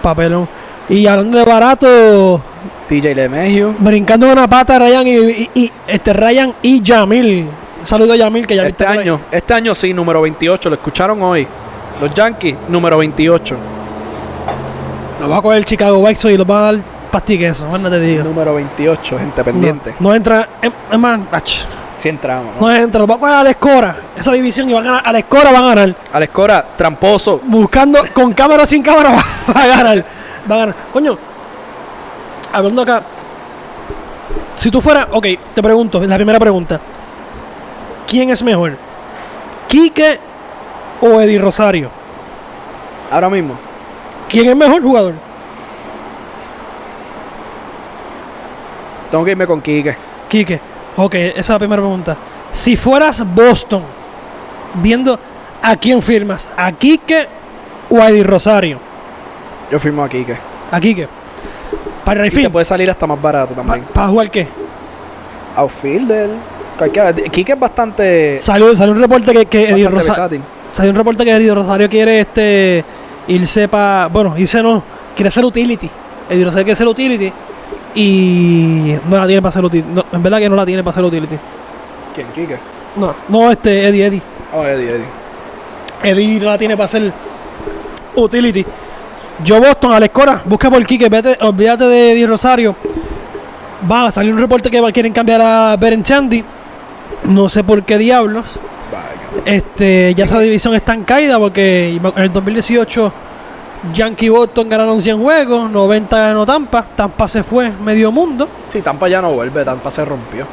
[0.00, 0.48] Papelón.
[0.88, 2.40] Y hablando de barato,
[2.88, 3.74] TJ LeMahieu.
[3.78, 7.46] brincando una pata Ryan y, y- y- este Ryan y Yamil.
[7.82, 11.20] Un saludo a Yamil que ya Este año, este año sí, número 28, lo escucharon
[11.20, 11.44] hoy.
[12.00, 13.56] Los Yankees, número 28.
[15.20, 17.80] Lo va a coger el Chicago White Sox y lo va a dar pastiqueso, más
[17.80, 18.22] no te digo.
[18.22, 19.94] Número 28, gente pendiente.
[19.98, 21.20] No, no entra, es, es más,
[21.98, 22.68] Sí entramos, ¿no?
[22.68, 23.96] no entra, lo va a coger a la Escora.
[24.16, 25.94] Esa división y va a ganar, a la Escora va a ganar.
[26.12, 27.40] Alex Cora, tramposo.
[27.42, 30.04] Buscando, con cámara o sin cámara, va, va a ganar.
[30.48, 30.74] Va a ganar.
[30.92, 31.18] Coño,
[32.52, 33.02] hablando acá,
[34.54, 36.80] si tú fueras, ok, te pregunto, la primera pregunta.
[38.12, 38.76] ¿Quién es mejor?
[39.68, 40.18] ¿Quique
[41.00, 41.88] o Eddie Rosario?
[43.10, 43.54] Ahora mismo.
[44.28, 45.14] ¿Quién es mejor jugador?
[49.10, 49.96] Tengo que irme con Quique.
[50.28, 50.60] Quique.
[50.98, 52.14] Ok, esa es la primera pregunta.
[52.52, 53.82] Si fueras Boston,
[54.74, 55.18] viendo
[55.62, 57.26] a quién firmas, ¿a Quique
[57.88, 58.78] o a Eddie Rosario?
[59.70, 60.36] Yo firmo a Quique.
[60.70, 61.08] A Quique.
[62.04, 63.86] Para el Y te puede salir hasta más barato también.
[63.94, 64.46] ¿Para jugar qué?
[65.56, 66.51] Outfielder.
[67.30, 68.38] Quique es bastante.
[68.38, 70.40] Salió, salió un reporte que, que Eddie Rosario.
[70.72, 72.84] Salió un reporte que Eddie Rosario quiere este
[73.28, 74.08] irse para.
[74.08, 74.82] Bueno, irse no.
[75.14, 75.88] Quiere ser utility.
[76.28, 77.32] Eddie Rosario quiere ser utility.
[77.94, 79.88] Y no la tiene para ser utility.
[79.92, 81.36] No, en verdad que no la tiene para ser utility.
[82.14, 82.26] ¿Quién?
[82.28, 82.56] Quique.
[82.96, 84.22] No, no este Eddie Eddie.
[84.54, 85.06] Oh, Eddie, Eddie.
[86.02, 87.12] Eddie no la tiene para ser
[88.16, 88.64] utility.
[89.44, 92.76] Yo Boston, Alex Cora, busca por Kike, vete, olvídate de Eddie Rosario.
[93.90, 96.44] Va a salir un reporte que quieren cambiar a Beren Chandy.
[97.24, 98.58] No sé por qué diablos.
[98.90, 99.56] Vaya.
[99.56, 103.12] Este, ya esa división está en caída porque en el 2018
[103.94, 109.08] Yankee Boston ganaron 100 juegos, 90 ganó Tampa, Tampa se fue medio mundo, Sí, Tampa
[109.08, 109.64] ya no vuelve.
[109.64, 110.46] Tampa se rompió.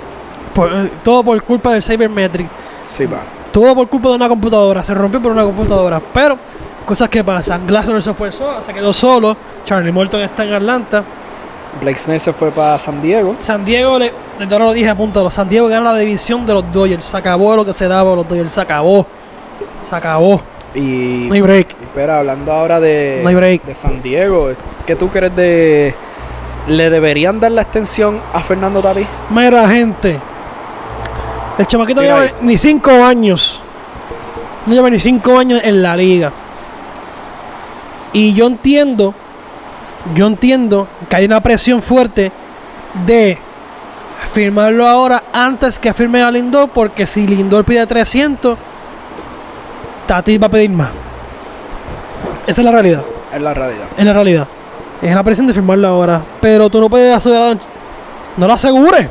[0.54, 2.48] por- eh, todo por culpa del Cybermetric,
[2.86, 3.20] Sí, va.
[3.52, 6.38] todo por culpa de una computadora, se rompió por una computadora, pero
[6.86, 11.04] cosas que pasan, Glasnow se fue solo, se quedó solo, Charlie Morton está en Atlanta,
[11.82, 13.36] Blake Snell se fue para San Diego.
[13.40, 14.12] San Diego, le,
[14.52, 17.16] ahora lo dije a punto, los San Diego gana la división de los Dodgers, se
[17.18, 19.06] acabó lo que se daba a los Dodgers, se acabó,
[19.88, 20.42] se acabó,
[20.74, 21.26] Y.
[21.28, 21.68] no hay break.
[21.82, 23.64] Espera, hablando ahora de, No hay break.
[23.66, 24.50] de San Diego,
[24.86, 25.94] ¿qué tú crees de.
[26.68, 29.08] ¿Le deberían dar la extensión a Fernando Tatis?
[29.30, 30.20] Mira, gente.
[31.58, 32.32] El chamaquito no lleva ahí.
[32.42, 33.62] ni cinco años.
[34.66, 36.32] No lleva ni cinco años en la liga.
[38.14, 39.14] Y yo entiendo,
[40.16, 42.32] yo entiendo que hay una presión fuerte
[43.06, 43.38] de
[44.32, 48.58] firmarlo ahora antes que firme a Lindor, porque si Lindor pide 300,
[50.08, 50.89] Tatis va a pedir más.
[52.47, 53.02] Esa es la realidad.
[53.34, 53.86] Es la realidad.
[53.97, 54.47] Es la realidad.
[55.02, 56.22] Es la presión de firmarlo ahora.
[56.41, 57.58] Pero tú no puedes asegurar.
[58.38, 59.08] No lo asegures.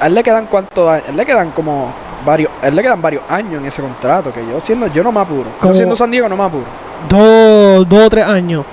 [0.00, 1.06] A él le quedan cuántos años.
[1.06, 1.88] A él le quedan como
[2.24, 2.50] varios.
[2.62, 4.32] A él le quedan varios años en ese contrato.
[4.32, 5.46] Que yo siendo, yo no me apuro.
[5.60, 6.64] Como- Yo siendo San Diego no me apuro.
[7.08, 8.64] dos, dos o tres años,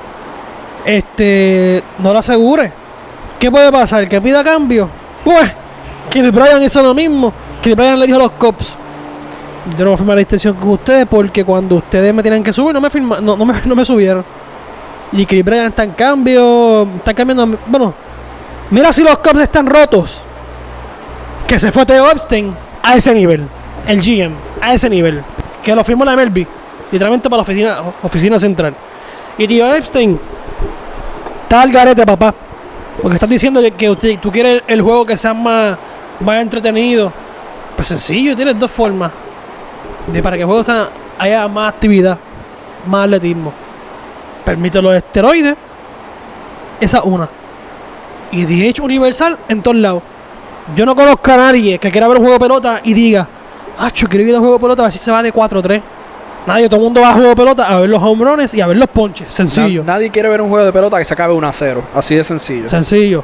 [0.85, 2.71] este, no lo asegure.
[3.39, 4.07] ¿Qué puede pasar?
[4.07, 4.89] ¿Que pida cambio?
[5.23, 5.51] Pues,
[6.09, 7.33] Chris Bryan hizo lo mismo.
[7.61, 8.75] Chris Bryan le dijo a los cops,
[9.77, 12.51] yo no voy a firmar la extensión con ustedes porque cuando ustedes me tienen que
[12.51, 14.23] subir, no me, firma, no, no me, no me subieron.
[15.11, 17.93] Y Chris Bryan está en cambio, está cambiando, bueno,
[18.69, 20.21] mira si los cops están rotos.
[21.47, 23.45] Que se fue Theo Epstein a ese nivel.
[23.87, 25.21] El GM, a ese nivel.
[25.63, 26.45] Que lo firmó la MLB.
[26.91, 28.73] Literalmente para la oficina, oficina central.
[29.37, 30.19] Y tío Epstein,
[31.51, 32.33] está al garete, papá.
[33.01, 35.77] Porque estás diciendo que, tú quieres el juego que sea más,
[36.21, 37.11] más entretenido.
[37.75, 39.11] Pues sencillo, tienes dos formas.
[40.07, 40.89] De para que el juego sea,
[41.19, 42.17] haya más actividad,
[42.87, 43.51] más atletismo.
[44.45, 45.57] Permite los esteroides.
[46.79, 47.27] Esa es una.
[48.31, 50.03] y DH universal en todos lados.
[50.73, 53.27] Yo no conozco a nadie que quiera ver un juego de pelota y diga,
[53.77, 55.81] ah, yo quiero ir a juego de pelota a ver si se va de 4-3.
[56.47, 58.61] Nadie, todo el mundo va a juego de pelota a ver los home runs y
[58.61, 59.31] a ver los ponches.
[59.33, 59.83] Sencillo.
[59.83, 61.83] Na- nadie quiere ver un juego de pelota que se acabe 1 a 0.
[61.95, 62.67] Así de sencillo.
[62.67, 63.23] Sencillo.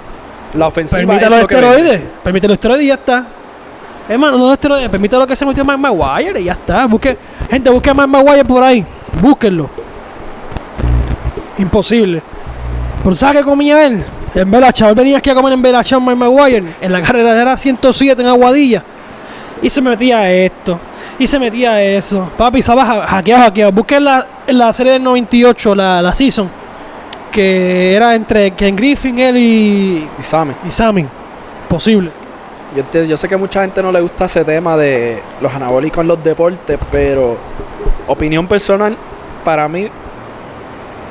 [0.53, 2.01] La ofensiva Permite es los lo que esteroides.
[2.23, 3.25] Permite los esteroides y ya está.
[4.07, 4.89] Es más, no los esteroides.
[4.89, 6.85] Permite lo que se metió Mike Maguire y ya está.
[6.85, 7.17] Busque,
[7.49, 8.85] gente, busque a Mike Maguire por ahí.
[9.19, 9.67] Búsquenlo.
[11.57, 12.21] Imposible.
[13.03, 14.03] Pero ¿sabes qué comía él?
[14.35, 14.89] En Belachao.
[14.89, 16.63] Él venía aquí a comer en Belachao Mike Maguire.
[16.81, 18.83] En la carrera era 107 en Aguadilla.
[19.61, 20.79] Y se metía esto.
[21.19, 22.29] Y se metía eso.
[22.37, 23.71] Papi, estaba hackeado, hackeado.
[23.71, 26.49] Busquen la, en la serie del 98, la, la season.
[27.31, 30.53] Que era entre Ken Griffin, él y, Y Sammy.
[30.67, 31.05] y Sammy.
[31.67, 32.11] Posible.
[32.75, 35.53] Yo, entiendo- yo sé que a mucha gente no le gusta ese tema de los
[35.53, 37.37] anabólicos en los deportes, pero
[38.07, 38.95] opinión personal,
[39.43, 39.87] para mí,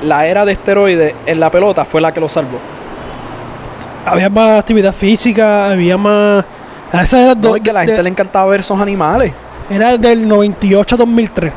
[0.03, 2.57] la era de esteroides en la pelota fue la que lo salvó.
[4.05, 6.45] Había más actividad física, había más.
[6.93, 8.79] a Esa era, No, do- es que a la de- gente le encantaba ver esos
[8.79, 9.33] animales.
[9.69, 11.53] Era del 98 a 2003.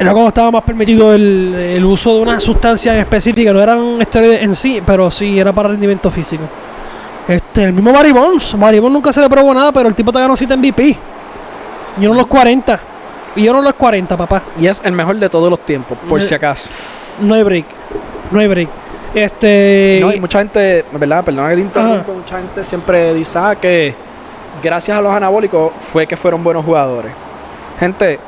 [0.00, 3.52] Era cuando estaba más permitido el, el uso de una sustancia específica.
[3.52, 6.44] No eran esteroides en sí, pero sí era para rendimiento físico.
[7.28, 8.58] Este, el mismo Barry Bonds.
[8.58, 10.96] Barry Bonds nunca se le probó nada, pero el tipo te ganó 7 MVP.
[12.00, 12.80] Y uno los 40.
[13.36, 14.42] Y yo no los 40, papá.
[14.58, 16.68] Y es el mejor de todos los tiempos, por si acaso.
[17.20, 17.66] No hay break.
[18.30, 18.68] No hay break.
[19.14, 19.98] Este.
[20.00, 21.24] No, y mucha gente, ¿verdad?
[21.24, 23.94] Perdona que te interrumpa, mucha gente siempre dice ah, que
[24.62, 27.12] gracias a los anabólicos fue que fueron buenos jugadores.
[27.78, 28.18] Gente,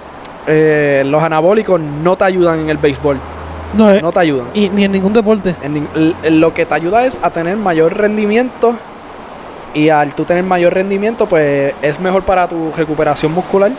[0.46, 3.18] eh, los anabólicos no te ayudan en el béisbol,
[3.74, 4.46] no, eh, no te ayudan.
[4.54, 5.54] y, ni en ningún deporte.
[5.62, 8.76] En lo que te ayuda es a tener mayor rendimiento
[9.74, 13.72] y al tú tener mayor rendimiento pues es mejor para tu recuperación muscular.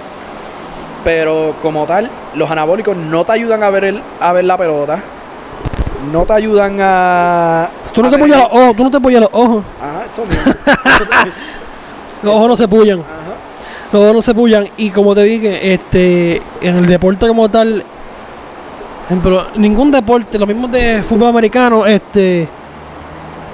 [1.04, 5.00] Pero como tal, los anabólicos no te ayudan a ver el, a ver la pelota.
[6.12, 7.70] No te ayudan a...
[7.94, 9.64] Tú no a te pullas los ojos, tú no te pullas los ojos.
[9.82, 10.54] Ajá, eso mismo.
[12.24, 13.00] Los ojos no se pullan.
[13.00, 13.36] Ajá.
[13.92, 14.68] Los ojos no se pullan.
[14.78, 17.84] Y como te dije, este, en el deporte como tal,
[19.06, 22.48] ejemplo, ningún deporte, lo mismo de fútbol americano, este,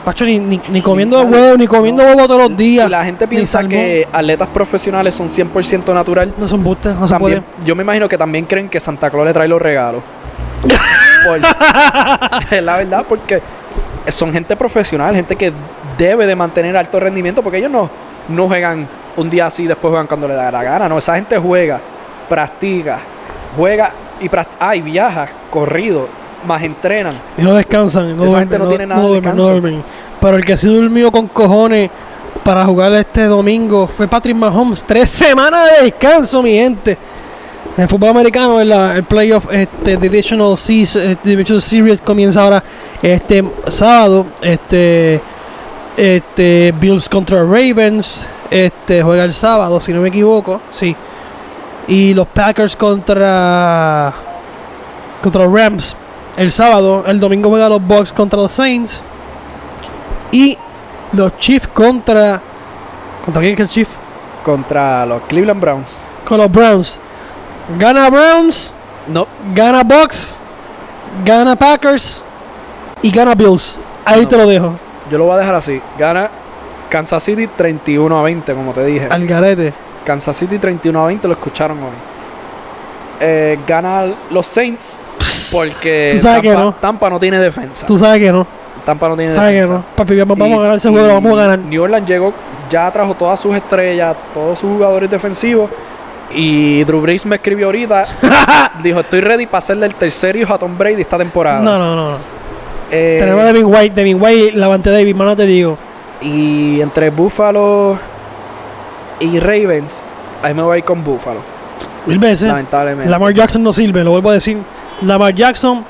[0.06, 2.86] Pacho, ni, ni, ni comiendo huevo, ni comiendo huevo todos los días.
[2.86, 7.16] Si la gente piensa que atletas profesionales son 100% natural, No son bustes, no se
[7.18, 7.42] puede.
[7.66, 10.02] yo me imagino que también creen que Santa Claus le trae los regalos.
[12.52, 13.42] Es la verdad, porque
[14.08, 15.52] son gente profesional, gente que
[15.98, 17.90] debe de mantener alto rendimiento, porque ellos no,
[18.30, 20.88] no juegan un día así y después juegan cuando le da la gana.
[20.88, 21.80] No, esa gente juega,
[22.30, 23.00] practica,
[23.58, 26.08] juega y, prac- ah, y viaja, corrido,
[26.46, 27.16] más entrenan.
[27.38, 28.16] Y no descansan.
[28.16, 29.42] No Esa duermen, gente no tiene nada de no descanso.
[29.50, 29.84] duermen.
[30.22, 31.90] Pero el que sí durmió con cojones
[32.44, 34.84] para jugar este domingo fue Patrick Mahomes.
[34.84, 36.98] Tres semanas de descanso, mi gente.
[37.78, 42.42] En el fútbol americano, en la- el playoff este, Divisional, Seas- eh, Divisional Series comienza
[42.44, 42.64] ahora
[43.02, 44.26] este sábado.
[44.42, 45.22] Este,
[46.00, 48.28] este Bills contra Ravens.
[48.50, 50.62] Este juega el sábado, si no me equivoco.
[50.72, 50.96] Sí.
[51.88, 54.14] Y los Packers contra
[55.22, 55.96] contra los Rams
[56.38, 57.04] el sábado.
[57.06, 59.04] El domingo juega los Bucks contra los Saints.
[60.32, 60.58] Y
[61.14, 62.40] los Chiefs contra.
[63.26, 63.90] ¿Contra quién es el Chief?
[64.44, 66.00] Contra los Cleveland Browns.
[66.26, 66.98] Con los Browns.
[67.78, 68.74] Gana Browns,
[69.08, 70.36] No, gana Bucks,
[71.24, 72.22] gana Packers
[73.04, 73.80] y gana Bills.
[74.06, 74.28] Ahí No.
[74.28, 74.74] te lo dejo.
[75.10, 75.82] Yo lo voy a dejar así.
[75.98, 76.30] Gana
[76.90, 79.08] Kansas City 31 a 20, como te dije.
[79.10, 79.74] Al garete.
[80.06, 81.90] Kansas City 31 a 20 lo escucharon hoy.
[83.20, 84.98] Eh, gana los Saints
[85.54, 86.74] porque Tú sabes Tampa, que no.
[86.76, 87.86] Tampa no tiene defensa.
[87.86, 88.48] Tú sabes que no.
[88.86, 89.74] Tampa no tiene Sabes que defensa.
[89.74, 89.84] no.
[89.96, 91.60] Papi, vamos, Y- a ganar ese juego, vamos a ganar.
[91.60, 92.34] New Orleans llegó,
[92.70, 95.70] ya trajo todas sus estrellas, todos sus jugadores defensivos.
[96.32, 98.06] Y Drew Brees me escribió ahorita,
[98.84, 101.60] dijo, estoy ready para hacerle el tercer hijo a Tom Brady esta temporada.
[101.60, 102.12] No, no, no.
[102.12, 102.39] no.
[102.92, 103.96] Eh, Tenemos a Devin White.
[103.96, 105.78] Devin White, levante David, mano, te digo.
[106.22, 107.98] Y entre Buffalo
[109.20, 110.02] y Ravens,
[110.44, 111.40] ahí me voy a ir con Buffalo,
[112.06, 112.48] Mil veces.
[112.48, 113.10] lamentablemente.
[113.10, 114.58] Lamar Jackson no sirve, lo vuelvo a decir.
[115.06, 115.84] Lamar Jackson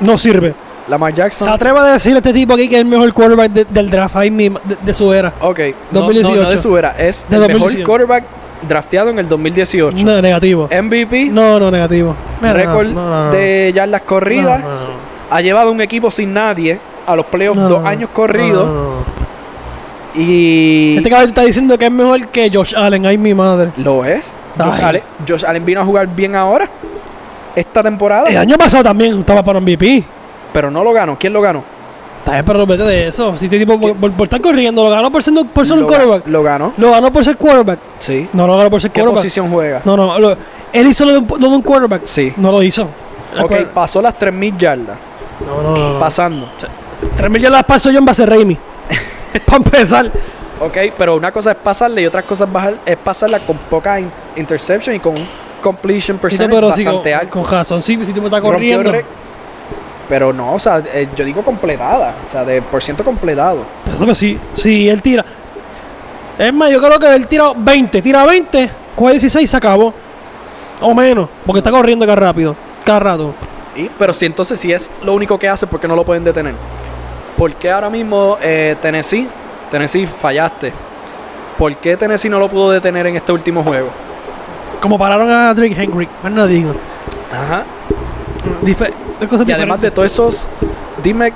[0.00, 0.54] no sirve.
[0.88, 1.46] Lamar Jackson.
[1.46, 4.16] Se atreve a decir este tipo aquí que es el mejor quarterback de- del draft
[4.16, 5.32] ahí mismo, de, de su era.
[5.40, 5.60] Ok,
[5.92, 6.36] no- 2018.
[6.36, 7.86] No, no de su era, es De el mejor 2018.
[7.86, 8.24] quarterback
[8.68, 9.96] drafteado en el 2018.
[10.04, 10.68] No, negativo.
[10.70, 12.14] MVP, No, no, negativo.
[12.42, 14.60] Récord no, de yardas corridas.
[15.30, 18.90] Ha llevado un equipo sin nadie a los playoffs No, dos años corridos No,
[20.14, 23.06] y Este caballo está diciendo que es mejor que Josh Allen.
[23.06, 23.70] Ay, mi madre.
[23.76, 24.32] lo es.
[24.58, 24.80] Josh.
[24.82, 26.68] Allen, Josh Allen vino a jugar bien ahora,
[27.54, 30.02] esta temporada, El año pasado también estaba para MVP.
[30.52, 31.16] pero no lo ganó.
[31.18, 31.62] ¿Quién lo ganó?
[32.24, 33.34] Está pero vete de eso.
[33.36, 35.86] Si este tipo por, por- por estar corriendo, lo ganó por ser, por ser un
[35.86, 36.26] quarterback.
[36.26, 36.72] lo ganó.
[36.76, 37.78] Lo ganó por ser quarterback.
[38.00, 38.28] Sí.
[38.34, 39.22] No lo ganó por ser ¿Qué quarterback.
[39.22, 39.80] posición juega?
[39.84, 40.18] No, no.
[40.18, 40.36] lo-
[40.72, 42.02] él hizo lo de, un, lo de un quarterback.
[42.04, 42.32] Sí.
[42.36, 42.88] No lo hizo.
[43.34, 44.98] El Ok, pasó las 3.000 yardas,
[45.46, 45.92] No, no, no.
[45.94, 45.98] no.
[46.00, 46.48] pasando.
[47.16, 48.56] Tres mil yardas paso yo en base Raimi.
[49.46, 50.10] Para empezar.
[50.60, 53.98] Ok, pero una cosa es pasarle y otra cosa es, bajar, es pasarla con poca
[53.98, 55.26] in- interception y con un
[55.62, 57.32] completion percentage pero sí, bastante con, alto.
[57.40, 59.08] con razón, sí, si tipo está Rompió el corriendo.
[60.08, 63.58] Pero no, o sea, eh, yo digo completada, o sea, de por ciento completado.
[63.98, 65.24] Pero sí, sí, él tira.
[66.36, 69.94] Es más, yo creo que él tira 20, tira 20, coge 16 y se acabó.
[70.80, 73.34] O menos, porque está corriendo cada rápido, cada rato.
[73.76, 76.24] Y, pero si entonces si es lo único que hace, ¿por qué no lo pueden
[76.24, 76.54] detener?
[77.36, 79.28] ¿Por qué ahora mismo eh, Tennessee,
[79.70, 80.72] Tennessee fallaste?
[81.56, 83.88] ¿Por qué Tennessee no lo pudo detener en este último juego?
[84.80, 86.74] Como pararon a Drake Henry, más no digo.
[87.32, 87.64] Ajá.
[89.28, 90.50] Cosas Y además de todos esos,
[91.02, 91.32] dime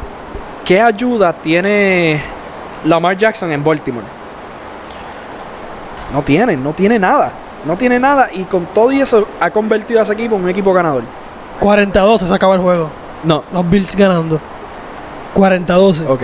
[0.65, 2.23] qué ayuda tiene
[2.85, 4.07] Lamar Jackson en Baltimore.
[6.13, 7.33] No tiene, no tiene nada.
[7.65, 10.51] No tiene nada y con todo y eso ha convertido a ese equipo en un
[10.51, 11.03] equipo ganador.
[11.61, 12.89] 40-12 se acaba el juego.
[13.25, 13.43] No.
[13.53, 14.41] Los Bills ganando.
[15.35, 16.09] 40-12.
[16.09, 16.23] Ok.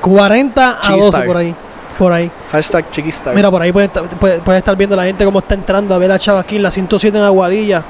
[0.00, 1.26] 40 a 12 Cheestar.
[1.26, 1.54] por ahí.
[1.98, 2.30] Por ahí.
[2.50, 3.34] Hashtag chiquistar.
[3.34, 5.98] Mira, por ahí puede estar, puede, puede estar viendo la gente cómo está entrando a
[5.98, 7.82] ver a Chava aquí la 107 en Aguadilla.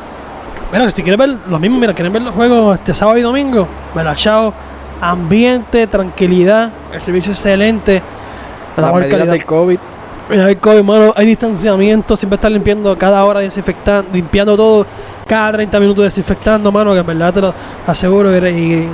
[0.73, 3.67] Mira, si quieres ver lo mismo, mira, quieren ver los juegos este sábado y domingo.
[3.95, 4.53] Mira, Chao,
[5.01, 8.03] ambiente, tranquilidad, el servicio excelente.
[8.77, 9.33] la medidas calidad.
[9.33, 9.79] del COVID.
[10.29, 14.87] Mira, hay COVID, mano, hay distanciamiento, siempre están limpiando cada hora, desinfectando, limpiando todo,
[15.27, 17.55] cada 30 minutos desinfectando, mano, que en verdad te lo
[17.87, 18.35] aseguro.
[18.37, 18.89] Y, y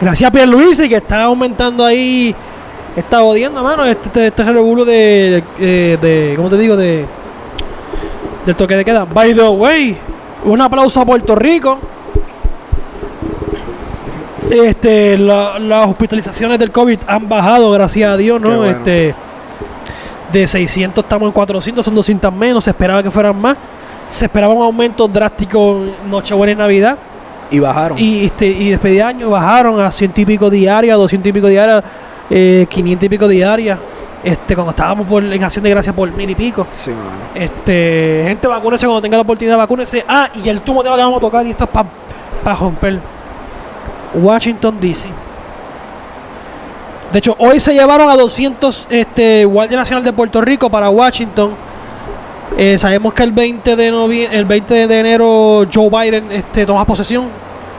[0.00, 2.34] gracias a Pierluisi que está aumentando ahí,
[2.96, 6.76] está odiando, mano, este, este, este revuelo de, de, de- ¿cómo te digo?
[6.76, 7.04] De,
[8.44, 9.04] del toque de queda.
[9.04, 9.96] By the way,
[10.44, 11.78] un aplauso a Puerto Rico.
[14.50, 18.58] Este, la- las hospitalizaciones del COVID han bajado, gracias a Dios, ¿no?
[18.58, 18.64] bueno.
[18.78, 19.14] Este,
[20.32, 23.56] de 600 estamos en 400, son 200 menos, se esperaba que fueran más.
[24.08, 26.98] Se esperaba un aumento drástico en Nochebuena y Navidad.
[27.50, 27.98] Y bajaron.
[27.98, 31.46] Y, este, y después de año bajaron a 100 y pico diarias, 200 y pico
[31.48, 31.84] diarias,
[32.30, 33.78] eh, 500 y pico diarias.
[34.24, 36.66] Este, cuando estábamos por, en acción de gracias por mil y pico.
[36.72, 37.10] Sí, mano.
[37.34, 40.04] Este, gente, vacúnese cuando tenga la oportunidad, vacúnese.
[40.08, 42.98] Ah, y el tubo tema que vamos a tocar, y esto es para romper.
[44.14, 45.08] Washington, D.C.
[47.12, 51.54] De hecho, hoy se llevaron a 200 este, Guardia Nacional de Puerto Rico para Washington.
[52.56, 56.84] Eh, sabemos que el 20 de novie- el 20 de enero Joe Biden este, toma
[56.84, 57.24] posesión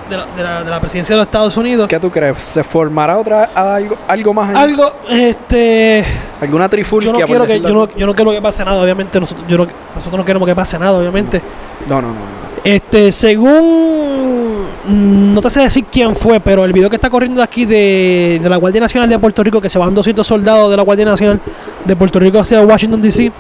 [0.09, 1.87] de la, de la- de la presidencia de los Estados Unidos.
[1.87, 2.41] ¿Qué tú crees?
[2.41, 4.55] ¿Se formará otra algo, algo más?
[4.55, 6.03] Algo, este,
[6.41, 7.05] ¿Alguna trifulca?
[7.07, 9.57] yo no quiero que yo no, yo no quiero que pase nada, obviamente nosotros, yo
[9.57, 11.41] no- nosotros no queremos que pase nada, obviamente.
[11.87, 12.13] No, no, no.
[12.13, 12.47] no.
[12.63, 14.65] Este, según.
[14.87, 18.39] mm, No te sé decir quién fue, pero el video que está corriendo aquí de,
[18.41, 21.05] de la Guardia Nacional de Puerto Rico, que se van 200 soldados de la Guardia
[21.05, 21.39] Nacional
[21.85, 23.31] de Puerto Rico hacia Washington DC.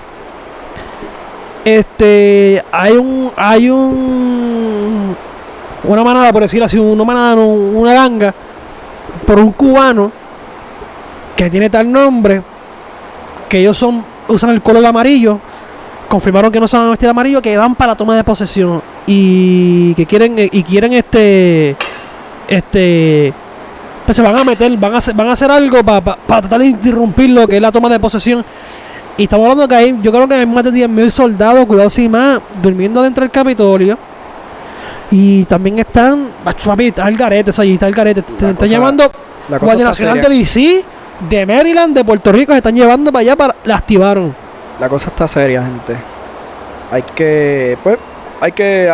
[1.67, 3.31] Este, hay un.
[3.35, 5.17] Hay un.
[5.83, 8.33] Una manada, por decirlo así, una manada, una ganga,
[9.25, 10.11] por un cubano
[11.35, 12.41] que tiene tal nombre,
[13.49, 15.39] que ellos son usan el color amarillo
[16.07, 19.93] confirmaron que no se van vestir amarillo, que van para la toma de posesión y
[19.95, 21.75] que quieren y quieren este
[22.47, 23.33] este
[24.05, 26.67] pues se van a meter, van a hacer, van a hacer algo para tratar de
[26.67, 28.43] interrumpir lo que es la toma de posesión.
[29.17, 32.07] Y estamos hablando que hay, yo creo que hay más de 10.000 soldados, cuidado si
[32.07, 33.97] más, durmiendo dentro del Capitolio.
[35.09, 38.21] Y también están, papi, está el garete, allí está el garete.
[38.21, 39.11] Te, están llevando
[39.49, 40.29] Guardia Nacional seria.
[40.29, 40.83] de DC,
[41.29, 44.35] de Maryland, de Puerto Rico, se están llevando para allá, para, la activaron.
[44.79, 45.95] La cosa está seria, gente.
[46.91, 47.97] Hay que, pues,
[48.39, 48.93] hay que,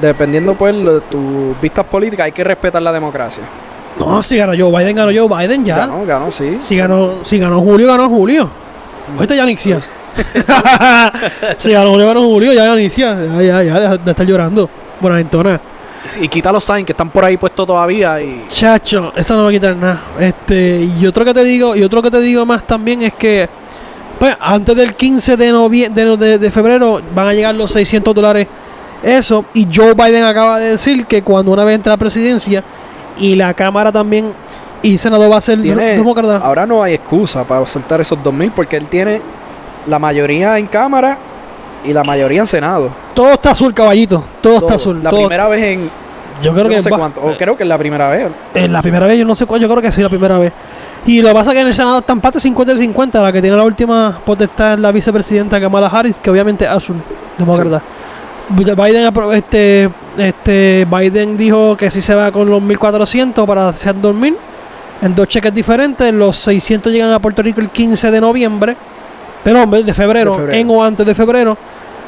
[0.00, 3.44] dependiendo pues de tus vistas políticas, hay que respetar la democracia.
[4.00, 5.76] No, si ganó Joe Biden, ganó Joe Biden ya.
[5.78, 6.58] Ganó, ganó, sí.
[6.60, 8.48] Si ganó, si ganó Julio, ganó Julio.
[9.16, 9.80] Ahorita ya inicia.
[11.58, 13.14] si ganó Julio, ganó Julio, ya inicia.
[13.36, 14.68] Ya, ya, ya, deja de estar llorando.
[15.00, 15.60] Buenaventona.
[16.20, 19.42] Y, y quita los signs que están por ahí puestos todavía y Chacho, eso no
[19.44, 20.00] va a quitar nada.
[20.20, 23.48] Este, y otro que te digo, y otro que te digo más también es que
[24.18, 28.12] pues antes del 15 de noviembre de, de- de febrero van a llegar los 600
[28.12, 28.48] dólares
[29.00, 32.64] eso y Joe Biden acaba de decir que cuando una vez entre a la presidencia
[33.16, 34.32] y la cámara también
[34.82, 36.38] y senado va a ser tiene, demócrata.
[36.38, 39.20] ahora no hay excusa para soltar esos 2000 porque él tiene
[39.86, 41.18] la mayoría en cámara
[41.84, 42.90] y la mayoría en senado.
[43.14, 44.22] Todo está azul, caballito.
[44.40, 45.02] Todo, está azul.
[45.02, 45.90] La todo- primera vez en
[46.42, 48.28] yo creo yo que no sé cuánto, o creo que es la primera vez.
[48.54, 50.52] En la primera vez, yo no sé cuál, yo creo que sí, la primera vez.
[51.04, 53.20] Y lo que pasa es que en el Senado está empate 50 y 50.
[53.22, 56.96] La que tiene la última potestad es la vicepresidenta Kamala Harris, que obviamente es azul,
[57.36, 57.82] demócrata.
[58.50, 64.36] Biden, este, este, Biden dijo que sí se va con los 1400 para hacer dormir
[65.02, 66.12] en dos cheques diferentes.
[66.12, 68.76] Los 600 llegan a Puerto Rico el 15 de noviembre,
[69.44, 70.58] pero hombre, de febrero, De febrero.
[70.58, 71.56] en o antes de febrero.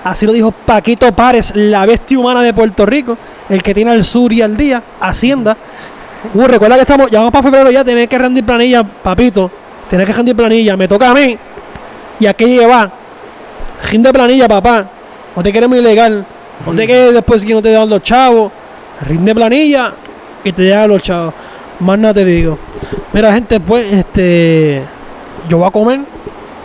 [0.03, 3.18] Así lo dijo Paquito Párez, la bestia humana de Puerto Rico,
[3.49, 5.57] el que tiene al sur y al día, Hacienda.
[6.32, 9.51] Uh, recuerda que estamos, ya vamos para febrero ya, tenés que rendir planilla, papito.
[9.88, 10.76] Tienes que rendir planilla.
[10.76, 11.36] Me toca a mí.
[12.20, 12.88] Y aquí lleva.
[13.91, 14.86] Rinde planilla, papá.
[15.34, 16.24] No te queremos ilegal.
[16.64, 18.53] No te quedes después que no te dan los chavos.
[19.09, 19.93] Rinde planilla
[20.45, 21.34] y te llegan los chavos.
[21.81, 22.59] Más nada te digo.
[23.12, 24.83] Mira, gente, pues, este.
[25.49, 26.01] Yo voy a comer.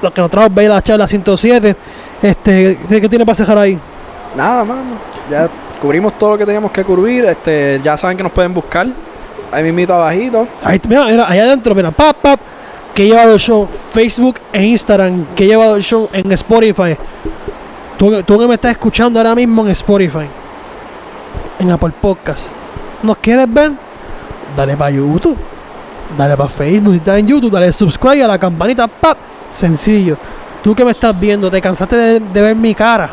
[0.02, 1.76] Los que nos trajo ve la charla 107.
[2.22, 3.78] Este, ¿qué qué tiene para cejar ahí?
[4.36, 4.82] Nada, mano.
[5.30, 5.50] Ya
[5.82, 7.26] cubrimos todo lo que teníamos que cubrir.
[7.26, 8.88] Este, ya saben que nos pueden buscar.
[9.52, 10.48] Ahí mismito abajito.
[10.64, 12.40] Ahí, mira, mira, ahí adentro, mira, pap, pap,
[12.94, 16.98] que he llevado el show, Facebook e Instagram, que he llevado el show en Spotify.
[17.98, 20.28] Tú, tú que me estás escuchando ahora mismo en Spotify,
[21.60, 22.50] en Apple Podcast.
[23.02, 23.72] ¿Nos quieres ver?
[24.56, 25.38] Dale para YouTube,
[26.18, 29.18] dale para Facebook, si estás en YouTube, dale subscribe a la campanita, pap,
[29.52, 30.18] sencillo.
[30.64, 33.10] Tú que me estás viendo, te cansaste de, de ver mi cara.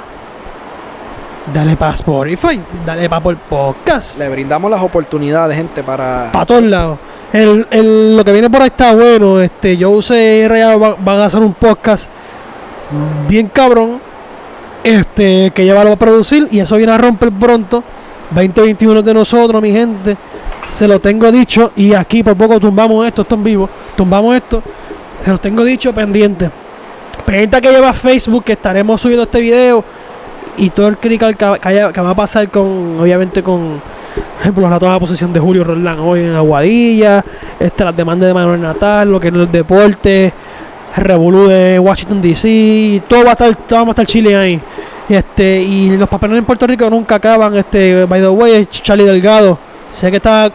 [1.53, 4.19] Dale para Spotify, dale para Apple Podcast.
[4.19, 6.31] Le brindamos las oportunidades, gente, para.
[6.33, 6.99] para todos lados.
[7.33, 9.41] El, el- lo que viene por ahí está bueno.
[9.41, 12.09] Este, yo usé va- van a hacer un podcast
[13.29, 13.99] bien cabrón.
[14.85, 16.47] Este, que ya va a producir.
[16.53, 17.83] Y eso viene a romper pronto.
[18.31, 20.17] 2021 de nosotros, mi gente.
[20.73, 21.71] Se lo tengo dicho.
[21.77, 23.23] Y aquí por poco tumbamos esto.
[23.23, 23.69] Esto en vivo.
[23.95, 24.63] Tumbamos esto.
[25.25, 26.51] Se lo tengo dicho pendiente.
[27.25, 28.45] Pendiente que lleva Facebook.
[28.45, 29.85] Que estaremos subiendo este video.
[30.57, 32.99] Y todo el critical que, va a pasar con.
[33.01, 33.81] Obviamente con
[34.15, 37.25] por ejemplo, la toma de posición de Julio Roldán hoy en Aguadilla,
[37.59, 40.33] este, las demandas de Manuel Natal, lo que es el deporte,
[40.97, 44.61] el revolú de Washington DC, todo va a estar, todo va a estar Chile ahí.
[45.09, 49.59] Este, y los papelones en Puerto Rico nunca acaban, este, by the way, Charlie Delgado,
[49.93, 50.51] sé que está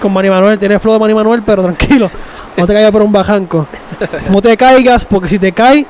[0.00, 2.10] con Manny Manuel, tiene flow de Manny Manuel, pero tranquilo,
[2.56, 3.66] no te caigas por un bajanco.
[4.30, 5.86] No te caigas, porque si te caes,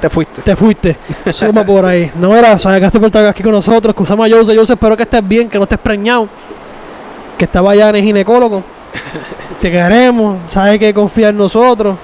[0.00, 0.42] Te fuiste.
[0.42, 0.96] te fuiste.
[1.32, 2.10] Suma por ahí.
[2.16, 3.94] No era, sacaste por estar aquí con nosotros.
[3.94, 4.56] Que usamos a Jose.
[4.56, 6.28] Jose, espero que estés bien, que no estés preñado.
[7.38, 8.64] Que estaba allá en el ginecólogo.
[9.60, 10.38] Te queremos.
[10.48, 11.96] Sabes que confía en nosotros.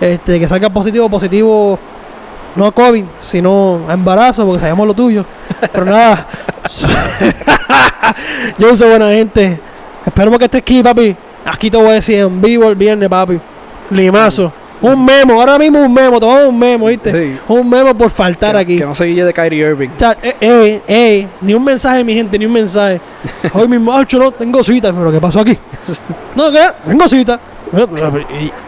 [0.00, 1.78] Este, que salga positivo, positivo.
[2.56, 5.24] No a COVID, sino a embarazo, porque sabemos lo tuyo.
[5.72, 6.26] Pero nada.
[8.60, 9.58] Jose, buena gente.
[10.06, 11.16] Esperemos que estés aquí, papi.
[11.44, 13.38] Aquí te voy a decir en vivo el viernes, papi.
[13.90, 14.52] Limazo.
[14.80, 17.10] Un memo, ahora mismo un memo, tomamos un memo, ¿viste?
[17.10, 17.38] Sí.
[17.48, 18.78] Un memo por faltar Que- aquí.
[18.78, 19.88] Que no se guille de Kyrie Irving.
[19.96, 23.00] O sea, eh, eh, eh, ni un mensaje, mi gente, ni un mensaje.
[23.54, 25.58] Hoy mismo, ah, no, tengo cita, pero ¿qué pasó aquí?
[26.36, 26.60] No, ¿qué?
[26.86, 27.38] Tengo cita.
[27.74, 28.18] Bueno,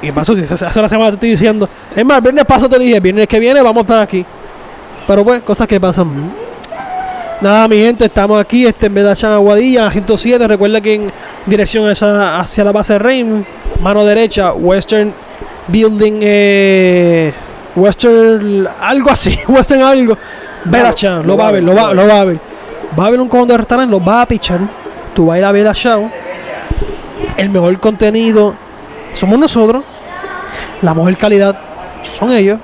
[0.02, 0.34] ¿Y, y pasó?
[0.34, 1.68] Si hace hace una semana te estoy diciendo.
[1.94, 4.24] Es más, el viernes pasado te dije, viernes que viene vamos para aquí.
[5.06, 6.32] Pero pues, cosas que pasan.
[7.40, 10.48] Nada, mi gente, estamos aquí, este en Bedachan Aguadilla, la 107.
[10.48, 11.12] Recuerda que en
[11.44, 13.44] dirección esa, hacia la base Rain,
[13.82, 15.12] mano derecha, Western
[15.68, 17.32] Building, eh,
[17.74, 20.16] Western, algo así, Western algo.
[20.64, 22.38] Bedachan, lo va a ver, lo va, lo va a ver.
[22.98, 24.60] Va a haber un cojón de restaurante, lo va a pichar.
[25.14, 26.10] Tú vas a ir a Bedachan.
[27.36, 28.54] El mejor contenido
[29.16, 29.82] somos nosotros.
[30.82, 31.58] La mejor calidad
[32.02, 32.58] son ellos.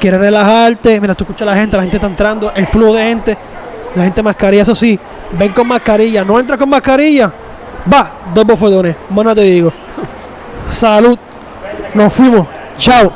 [0.00, 3.02] Quieres relajarte, mira, tú escuchas a la gente, la gente está entrando, el flujo de
[3.02, 3.36] gente,
[3.94, 4.98] la gente mascarilla, eso sí,
[5.32, 7.30] ven con mascarilla, no entra con mascarilla,
[7.92, 9.70] va, dos bofodones, bueno te digo.
[10.70, 11.18] Salud,
[11.92, 12.48] nos fuimos,
[12.78, 13.12] chao.